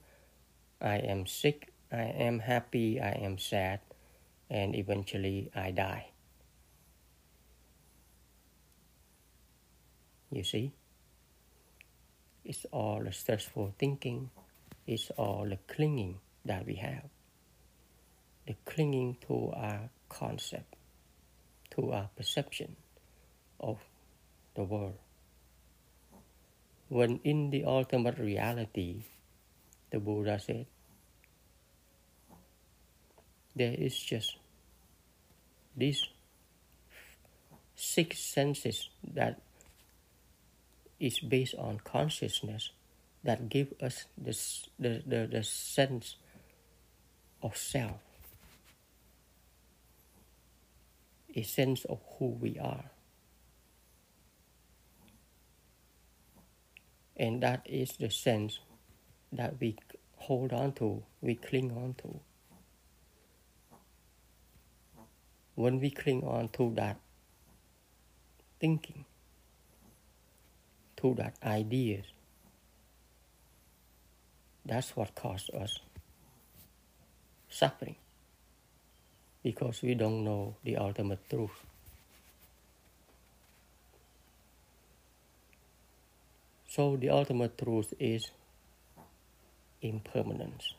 [0.80, 3.80] I am sick, I am happy, I am sad,
[4.48, 6.10] and eventually I die.
[10.30, 10.72] You see?
[12.44, 14.30] It's all the stressful thinking,
[14.86, 17.04] it's all the clinging that we have.
[18.46, 20.74] The clinging to our concept,
[21.72, 22.76] to our perception
[23.60, 23.78] of
[24.54, 24.98] the world.
[26.90, 29.04] When in the ultimate reality,
[29.90, 30.66] the Buddha said,
[33.54, 34.36] there is just
[35.76, 36.02] these
[37.76, 39.40] six senses that
[40.98, 42.70] is based on consciousness
[43.22, 46.16] that give us this, the, the, the sense
[47.40, 48.00] of self,
[51.36, 52.90] a sense of who we are.
[57.20, 58.60] And that is the sense
[59.30, 59.76] that we
[60.16, 62.18] hold on to, we cling on to.
[65.54, 66.96] When we cling on to that
[68.58, 69.04] thinking,
[70.96, 72.06] to that ideas.
[74.64, 75.78] That's what caused us
[77.50, 77.96] suffering
[79.42, 81.66] because we don't know the ultimate truth.
[86.70, 88.30] So the ultimate truth is
[89.82, 90.74] impermanence,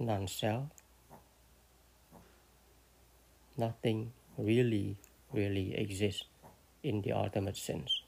[0.00, 0.64] non-self.
[3.56, 4.96] Nothing really,
[5.32, 6.24] really exists
[6.82, 8.00] in the ultimate sense.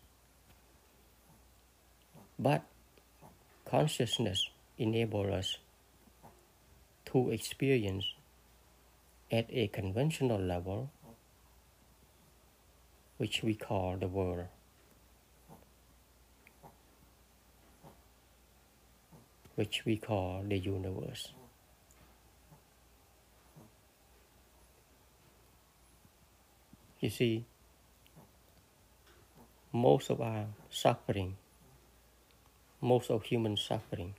[2.37, 2.65] But
[3.65, 5.59] consciousness enables us
[7.13, 8.07] to experience
[9.31, 10.91] at a conventional level,
[13.19, 14.49] which we call the world.
[19.55, 21.33] Which we call the universe.
[27.01, 27.45] You see,
[29.73, 31.37] most of our suffering
[32.83, 34.13] most of human suffering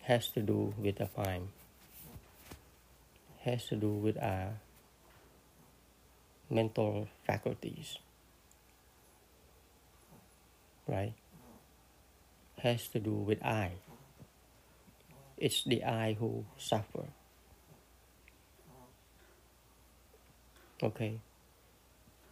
[0.00, 1.48] has to do with the mind,
[3.40, 4.54] has to do with our
[6.48, 7.98] mental faculties,
[10.88, 11.12] right?
[12.62, 13.72] Has to do with I.
[15.36, 17.06] It's the I who suffer.
[20.80, 21.18] Okay?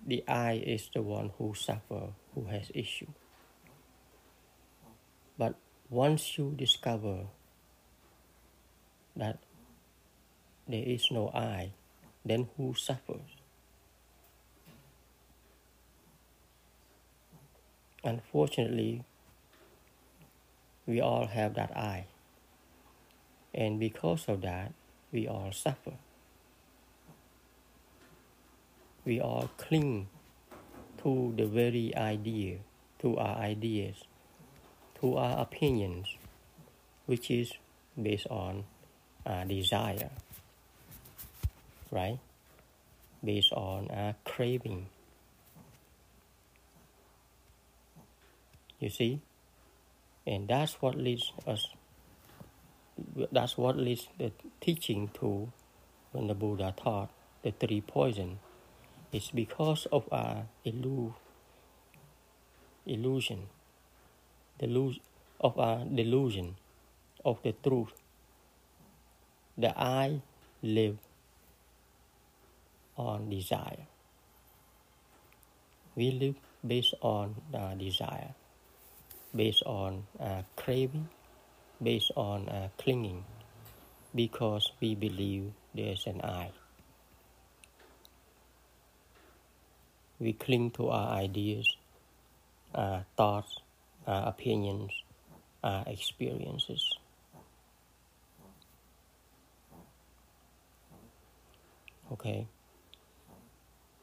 [0.07, 3.11] The I is the one who suffer, who has issue.
[5.37, 5.57] But
[5.89, 7.26] once you discover
[9.16, 9.39] that
[10.68, 11.72] there is no I,
[12.24, 13.35] then who suffers?
[18.05, 19.03] Unfortunately,
[20.91, 22.07] we all have that I.
[23.55, 24.72] And because of that,
[25.12, 25.93] we all suffer.
[29.05, 30.09] We all cling
[31.05, 32.59] to the very idea,
[32.99, 34.03] to our ideas,
[35.01, 36.09] to our opinions,
[37.07, 37.53] which is
[38.01, 38.64] based on
[39.24, 40.11] our desire,
[41.93, 42.18] right?
[43.24, 44.86] Based on our craving.
[48.80, 49.20] You see?
[50.31, 51.66] And that's what leads us,
[53.33, 55.53] that's what leads the teaching to
[56.12, 57.11] when the Buddha taught
[57.43, 58.39] the three poison.
[59.12, 61.14] It's because of our illu-
[62.87, 63.49] illusion
[64.61, 65.01] delusion,
[65.41, 66.57] of a delusion
[67.24, 67.93] of the truth.
[69.57, 70.20] The I
[70.62, 70.99] live
[72.97, 73.87] on desire.
[75.97, 78.35] We live based on uh, desire,
[79.35, 81.09] based on uh, craving,
[81.83, 83.24] based on uh, clinging,
[84.14, 86.51] because we believe there's an I.
[90.18, 91.66] We cling to our ideas,
[92.74, 93.57] our thoughts,
[94.07, 94.91] our opinions,
[95.64, 96.85] our experiences.
[102.12, 102.47] Okay?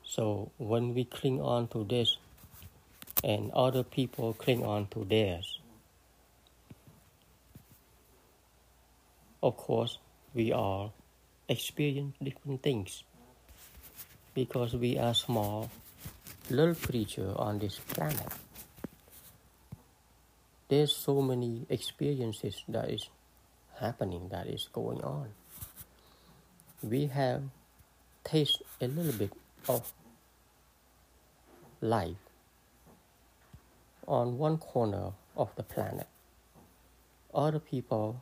[0.03, 2.17] So when we cling on to this
[3.24, 5.59] and other people cling on to theirs,
[9.41, 9.97] of course,
[10.34, 10.93] we all
[11.49, 13.03] experience different things
[14.34, 15.70] because we are small
[16.49, 18.28] little creature on this planet.
[20.70, 23.07] There's so many experiences that is
[23.80, 25.30] happening that is going on.
[26.84, 27.43] We have
[28.24, 29.32] taste a little bit
[29.70, 29.91] of
[31.80, 32.26] life
[34.08, 36.08] on one corner of the planet.
[37.34, 38.22] Other people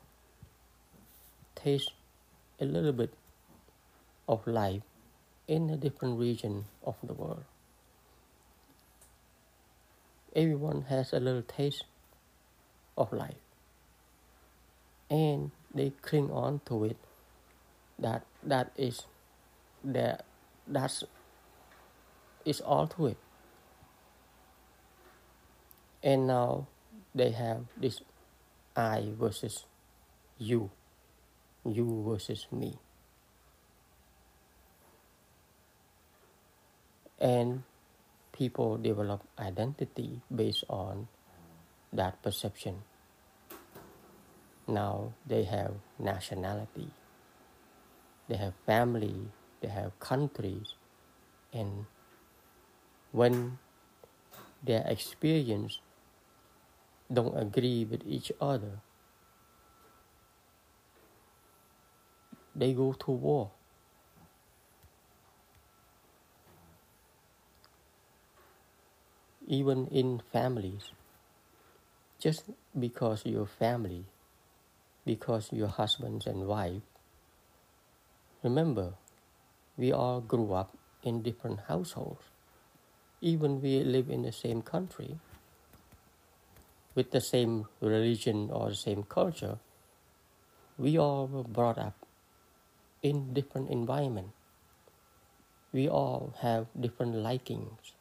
[1.55, 1.91] taste
[2.59, 3.13] a little bit
[4.27, 4.81] of life
[5.47, 7.43] in a different region of the world.
[10.35, 11.85] Everyone has a little taste
[12.97, 13.35] of life
[15.09, 16.97] and they cling on to it
[17.99, 19.03] that that is
[19.83, 20.25] that
[20.67, 21.03] that's
[22.45, 23.17] is all to it
[26.05, 26.67] and now
[27.15, 27.99] they have this
[28.77, 29.65] I versus
[30.37, 30.69] you,
[31.65, 32.77] you versus me.
[37.17, 37.63] And
[38.31, 41.07] people develop identity based on
[41.91, 42.83] that perception.
[44.67, 46.91] Now they have nationality,
[48.27, 49.31] they have family,
[49.61, 50.75] they have countries,
[51.53, 51.85] and
[53.11, 53.57] when
[54.61, 55.79] their experience
[57.11, 58.81] don't agree with each other.
[62.55, 63.51] They go to war.
[69.47, 70.91] Even in families,
[72.19, 74.05] just because your family,
[75.05, 76.81] because your husbands and wife,
[78.41, 78.93] remember,
[79.77, 82.23] we all grew up in different households.
[83.21, 85.19] Even we live in the same country,
[86.95, 89.59] with the same religion or same culture,
[90.77, 92.05] we all were brought up
[93.03, 94.29] in different environment.
[95.71, 97.93] We all have different likings.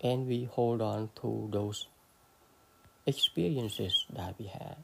[0.00, 1.88] And we hold on to those
[3.06, 4.76] experiences that we had.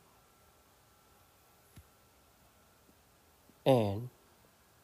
[3.64, 4.08] And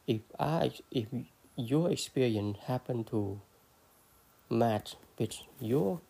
[0.07, 1.07] if I if
[1.57, 3.41] your experience happened to
[4.49, 6.01] match with your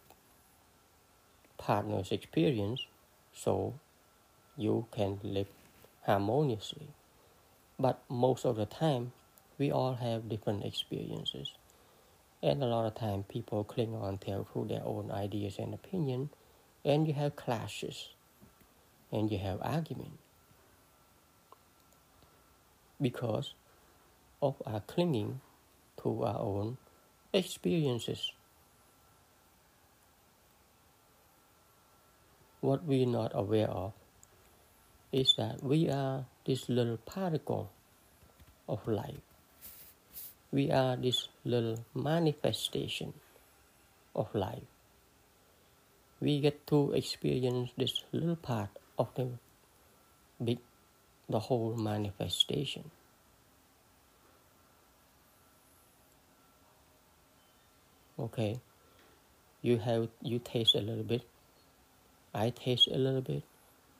[1.60, 2.86] partner's experience
[3.34, 3.74] so
[4.56, 5.46] you can live
[6.06, 6.88] harmoniously.
[7.78, 9.12] But most of the time,
[9.58, 11.52] we all have different experiences.
[12.42, 16.30] And a lot of time, people cling on to their own ideas and opinion,
[16.82, 18.08] and you have clashes,
[19.12, 20.18] and you have argument.
[23.00, 23.52] Because
[24.40, 25.40] of our clinging
[26.02, 26.78] to our own
[27.34, 28.32] experiences.
[32.60, 33.92] What we're not aware of
[35.12, 37.70] is that we are this little particle
[38.68, 39.24] of life.
[40.52, 43.14] We are this little manifestation
[44.14, 44.62] of life.
[46.20, 49.28] We get to experience this little part of the
[50.42, 50.58] big,
[51.28, 52.90] the whole manifestation.
[58.18, 58.60] Okay,
[59.62, 61.22] you have you taste a little bit
[62.32, 63.42] I taste a little bit.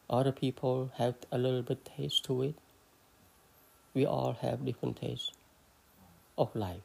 [0.08, 2.54] Other people have a little bit taste to it.
[3.92, 5.32] We all have different tastes
[6.38, 6.82] of life.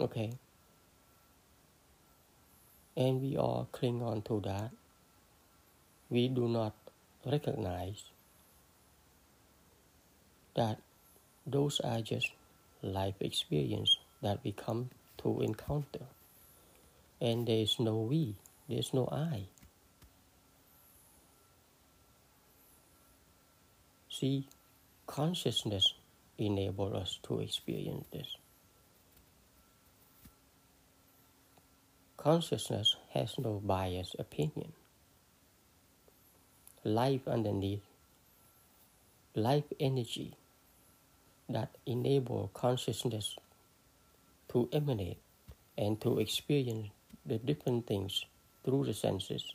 [0.00, 0.32] Okay.
[2.96, 4.70] And we all cling on to that.
[6.10, 6.74] We do not
[7.24, 8.02] recognize
[10.54, 10.78] that
[11.46, 12.30] those are just
[12.82, 16.06] life experience that we come to encounter
[17.20, 18.34] and there is no we,
[18.68, 19.44] there is no I.
[24.10, 24.46] See,
[25.06, 25.94] consciousness
[26.38, 28.36] enables us to experience this.
[32.16, 34.72] Consciousness has no biased opinion.
[36.84, 37.82] Life underneath,
[39.34, 40.34] life energy
[41.48, 43.36] that enable consciousness
[44.48, 45.18] to emanate
[45.76, 46.88] and to experience
[47.26, 48.24] the different things
[48.64, 49.54] through the senses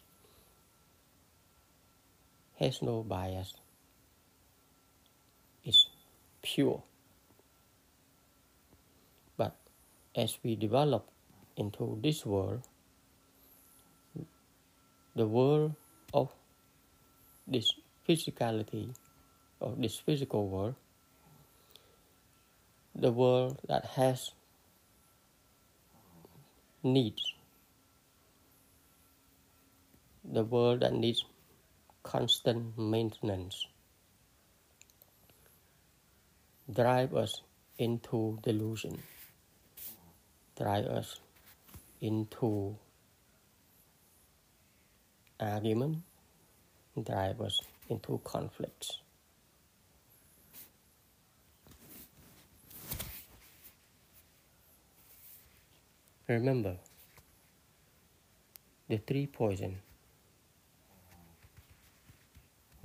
[2.59, 3.53] has no bias,
[5.63, 5.88] it's
[6.41, 6.84] pure.
[9.38, 9.55] But
[10.15, 11.07] as we develop
[11.55, 12.63] into this world,
[15.15, 15.76] the world
[16.13, 16.30] of
[17.47, 17.74] this
[18.07, 18.93] physicality,
[19.61, 20.76] of this physical world,
[22.95, 24.32] the world that has
[26.84, 27.34] needs
[30.32, 31.26] the world that needs
[32.04, 33.66] constant maintenance.
[36.72, 37.42] Drive us
[37.80, 39.02] into delusion,
[40.56, 41.20] drive us
[42.00, 42.76] into
[45.40, 45.98] argument,
[47.04, 47.60] drive us
[47.90, 49.00] into conflicts.
[56.28, 56.78] Remember
[58.88, 59.80] the three poison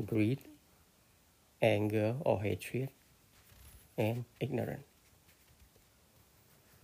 [0.05, 0.41] greed,
[1.61, 2.89] anger or hatred,
[3.97, 4.85] and ignorance.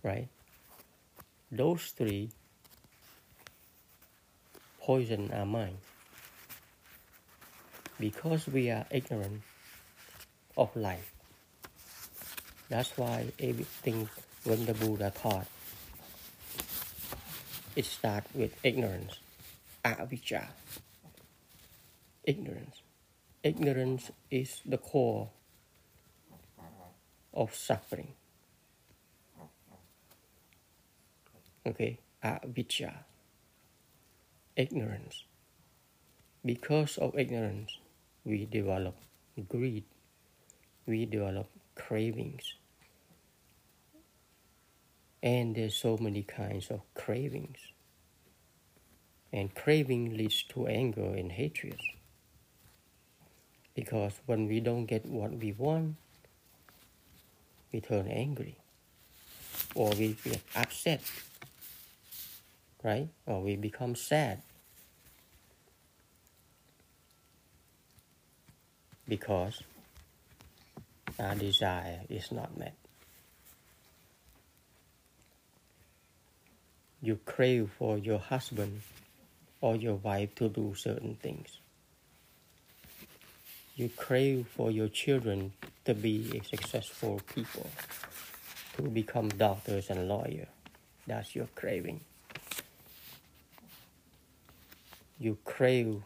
[0.03, 0.27] Right?
[1.51, 2.29] Those three
[4.79, 5.77] poison our mind
[7.99, 9.41] because we are ignorant
[10.57, 11.13] of life.
[12.69, 14.09] That's why everything
[14.43, 15.45] when the Buddha taught,
[17.75, 19.19] it starts with ignorance,
[19.85, 20.47] avijja.
[22.23, 22.80] Ignorance.
[23.43, 25.29] Ignorance is the core
[27.33, 28.13] of suffering.
[31.65, 32.93] Okay, avijja.
[34.55, 35.25] Ignorance.
[36.45, 37.77] Because of ignorance,
[38.23, 38.95] we develop
[39.47, 39.85] greed,
[40.85, 42.55] we develop cravings.
[45.23, 47.57] And there's so many kinds of cravings.
[49.33, 51.79] And craving leads to anger and hatred.
[53.81, 55.95] Because when we don't get what we want,
[57.73, 58.55] we turn angry.
[59.73, 61.01] Or we get upset.
[62.83, 63.07] Right?
[63.25, 64.43] Or we become sad.
[69.07, 69.63] Because
[71.17, 72.75] our desire is not met.
[77.01, 78.83] You crave for your husband
[79.59, 81.57] or your wife to do certain things.
[83.75, 85.53] You crave for your children
[85.85, 87.67] to be a successful people,
[88.75, 90.47] to become doctors and lawyers.
[91.07, 92.01] That's your craving.
[95.19, 96.01] You crave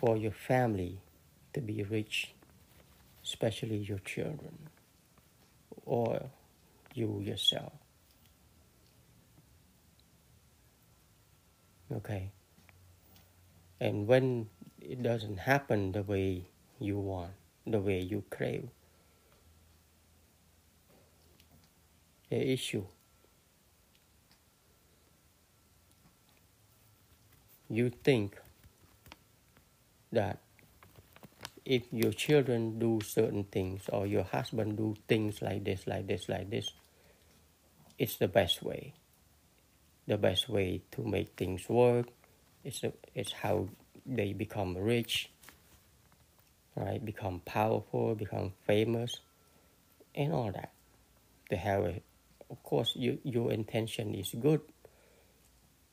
[0.00, 0.98] for your family
[1.52, 2.32] to be rich,
[3.24, 4.70] especially your children
[5.84, 6.22] or
[6.94, 7.72] you yourself.
[11.92, 12.30] Okay.
[13.80, 14.48] And when
[14.80, 16.44] it doesn't happen the way
[16.78, 17.32] you want,
[17.66, 18.68] the way you crave,
[22.28, 22.84] the issue.
[27.68, 28.36] You think
[30.12, 30.38] that
[31.64, 36.28] if your children do certain things or your husband do things like this, like this,
[36.28, 36.72] like this,
[37.96, 38.94] it's the best way
[40.10, 42.06] the best way to make things work.
[42.64, 43.68] It's, a, it's how
[44.06, 45.30] they become rich,
[46.76, 47.04] right?
[47.04, 49.20] Become powerful, become famous,
[50.14, 50.72] and all that.
[51.50, 52.02] They have, a,
[52.50, 54.60] of course, you, your intention is good.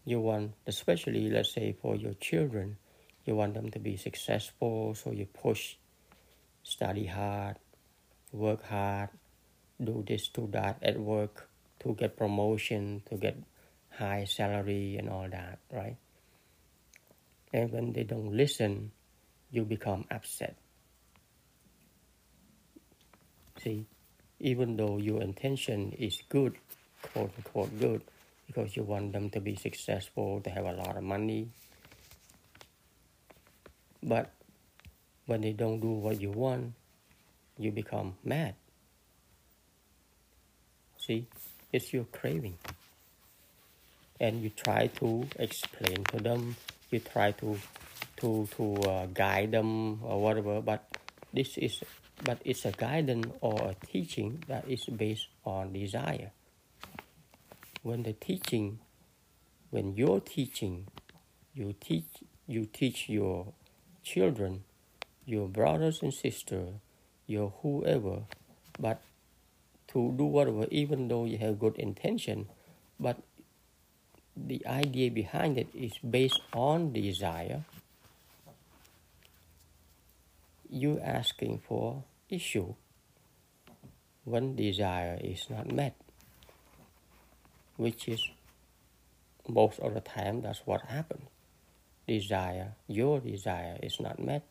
[0.05, 2.77] You want, especially let's say for your children,
[3.25, 5.75] you want them to be successful, so you push,
[6.63, 7.57] study hard,
[8.31, 9.09] work hard,
[9.83, 11.49] do this, do that at work
[11.81, 13.37] to get promotion, to get
[13.91, 15.97] high salary and all that, right?
[17.53, 18.91] And when they don't listen,
[19.51, 20.57] you become upset.
[23.63, 23.85] See,
[24.39, 26.55] even though your intention is good,
[27.01, 28.01] quote unquote good,
[28.45, 31.49] because you want them to be successful, to have a lot of money,
[34.03, 34.31] but
[35.25, 36.73] when they don't do what you want,
[37.57, 38.55] you become mad.
[40.99, 41.27] See,
[41.73, 42.57] it's your craving
[44.19, 46.55] and you try to explain to them
[46.91, 47.57] you try to
[48.17, 50.83] to to uh, guide them or whatever but
[51.33, 51.83] this is
[52.23, 56.31] but it's a guidance or a teaching that is based on desire.
[57.83, 58.79] When the teaching
[59.69, 60.87] when you're teaching
[61.53, 63.53] you teach you teach your
[64.03, 64.63] children
[65.25, 66.69] your brothers and sisters
[67.25, 68.21] your whoever
[68.79, 69.01] but
[69.87, 72.47] to do whatever even though you have good intention
[72.99, 73.17] but
[74.45, 77.63] the idea behind it is based on desire,
[80.69, 82.75] you asking for issue
[84.25, 85.95] when desire is not met,
[87.77, 88.21] which is
[89.47, 91.27] most of the time that's what happens.
[92.07, 94.43] Desire, your desire is not met.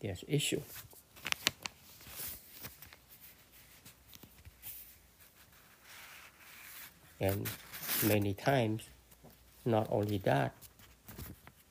[0.00, 0.62] There's issue.
[7.20, 7.48] And
[8.02, 8.82] many times.
[9.64, 10.54] Not only that,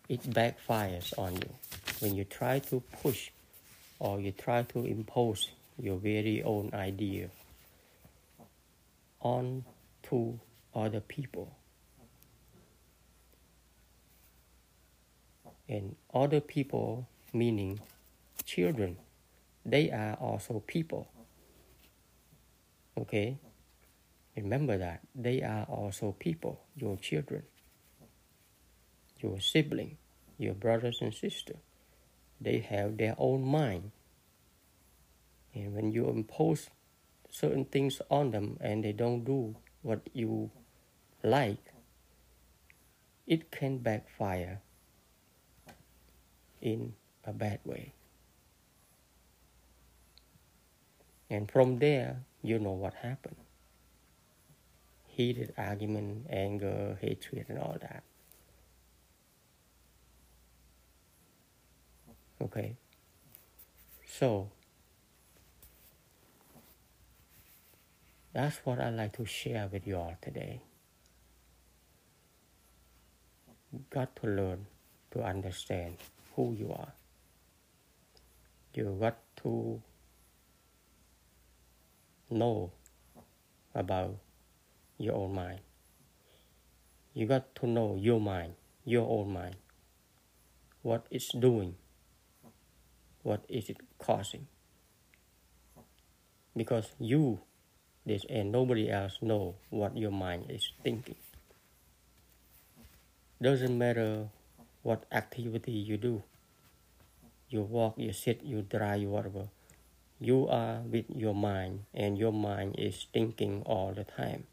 [0.09, 1.49] it backfires on you
[1.99, 3.30] when you try to push
[3.99, 5.49] or you try to impose
[5.80, 7.30] your very own idea
[9.21, 9.63] on
[10.03, 10.39] to
[10.75, 11.51] other people.
[15.67, 17.80] And other people meaning
[18.45, 18.97] children,
[19.65, 21.07] they are also people.
[22.97, 23.38] Okay?
[24.38, 27.43] Remember that they are also people, your children,
[29.19, 29.97] your sibling,
[30.38, 31.57] your brothers and sisters.
[32.39, 33.91] They have their own mind.
[35.55, 36.69] And when you impose
[37.31, 40.51] certain things on them and they don't do what you
[41.23, 41.73] like,
[43.25, 44.61] it can backfire
[46.61, 46.93] in
[47.25, 47.93] a bad way.
[51.29, 53.35] And from there, you know what happened
[55.18, 58.03] heated argument, anger, hatred, and all that.
[62.39, 62.76] Okay?
[64.05, 64.51] So,
[68.32, 70.61] that's what I'd like to share with you all today.
[73.74, 74.68] You got to learn
[75.11, 75.97] to understand
[76.36, 76.93] who you are.
[78.76, 79.82] You got to
[82.30, 82.72] know
[83.74, 84.20] about
[84.97, 85.59] your own mind.
[87.13, 88.53] You got to know your mind,
[88.85, 89.55] your own mind.
[90.81, 91.75] What it's doing,
[93.23, 94.47] what is it causing.
[96.55, 97.39] Because you,
[98.05, 101.17] this and nobody else know what your mind is thinking.
[103.41, 104.29] Doesn't matter
[104.81, 106.23] what activity you do.
[107.49, 109.47] You walk, you sit, you drive, whatever
[110.19, 114.45] you are with your mind and your mind is thinking all the time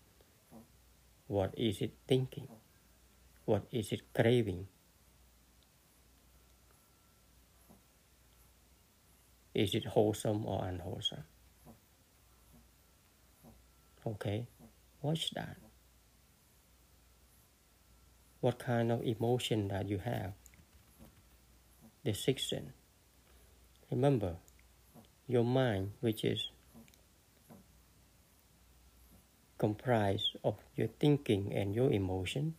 [1.27, 2.49] what is it thinking?
[3.45, 4.67] What is it craving?
[9.55, 11.25] Is it wholesome or unwholesome?
[14.07, 14.47] Okay
[15.05, 15.57] watch that.
[18.41, 20.33] What kind of emotion that you have?
[22.05, 22.73] The sixth sense
[23.91, 24.37] remember
[25.29, 26.49] your mind, which is
[29.59, 32.55] comprised of your thinking and your emotion,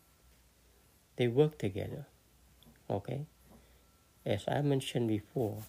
[1.17, 2.05] they work together.
[2.89, 3.25] Okay?
[4.25, 5.63] As I mentioned before,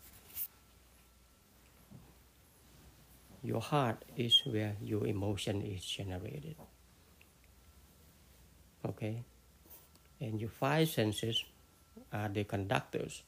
[3.43, 6.57] your heart is where your emotion is generated.
[8.85, 9.23] Okay?
[10.21, 11.45] And your five senses
[12.13, 13.23] are the conductors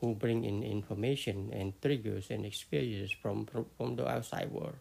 [0.00, 4.76] who bring in information and triggers and experiences from, from the outside world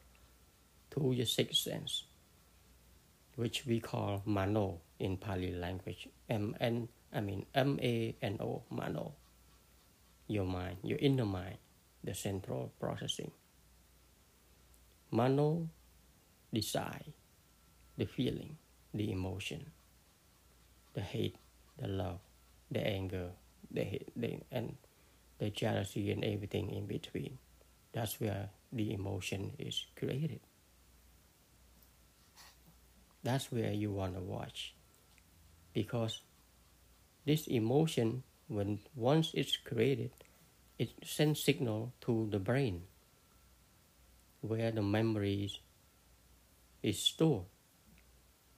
[0.91, 2.05] to your sixth sense,
[3.39, 6.09] which we call mano in Pali language.
[6.29, 9.13] M N I mean M A N O mano.
[10.27, 11.57] Your mind, your inner mind,
[12.03, 13.31] the central processing.
[15.11, 15.69] Mano
[16.53, 17.13] decide
[17.97, 18.57] the feeling,
[18.93, 19.71] the emotion,
[20.93, 21.37] the hate,
[21.77, 22.19] the love,
[22.69, 23.29] the anger,
[23.71, 24.75] the hate, the, and
[25.39, 27.37] the jealousy and everything in between.
[27.93, 30.41] That's where the emotion is created.
[33.23, 34.73] That's where you want to watch.
[35.73, 36.21] Because
[37.25, 40.11] this emotion, when once it's created,
[40.77, 42.83] it sends signal to the brain
[44.41, 45.59] where the memories
[46.81, 47.45] is stored.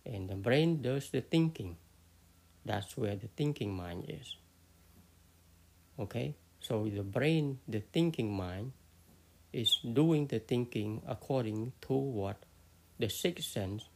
[0.06, 1.78] And the brain does the thinking.
[2.66, 4.36] That's where the thinking mind is.
[6.00, 6.36] Okay?
[6.60, 8.74] So the brain, the thinking mind,
[9.52, 12.38] is doing the thinking according to what
[13.00, 13.90] the sixth sense,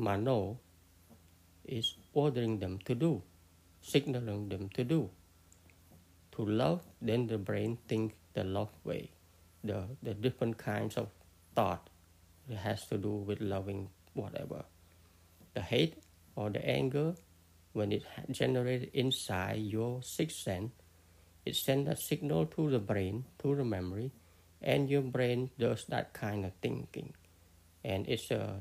[0.00, 0.58] mano,
[1.64, 3.22] is ordering them to do,
[3.80, 5.10] signaling them to do.
[6.32, 9.10] To love, then the brain thinks the love way,
[9.62, 11.08] the, the different kinds of
[11.54, 11.90] thought
[12.48, 14.64] that has to do with loving whatever.
[15.54, 16.02] The hate
[16.36, 17.14] or the anger,
[17.72, 20.72] when it generated inside your sixth sense,
[21.44, 24.12] it sends a signal to the brain, to the memory,
[24.62, 27.14] and your brain does that kind of thinking.
[27.84, 28.60] And it's a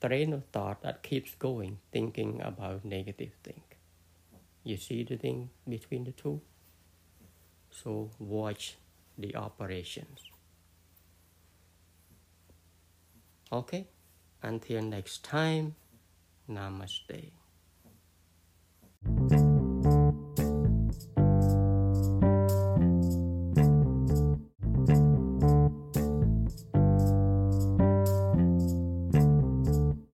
[0.00, 3.62] train of thought that keeps going, thinking about negative thing.
[4.64, 6.40] You see the thing between the two?
[7.70, 8.76] So watch
[9.16, 10.20] the operations.
[13.50, 13.86] Okay,
[14.42, 15.74] until next time,
[16.48, 17.32] namaste.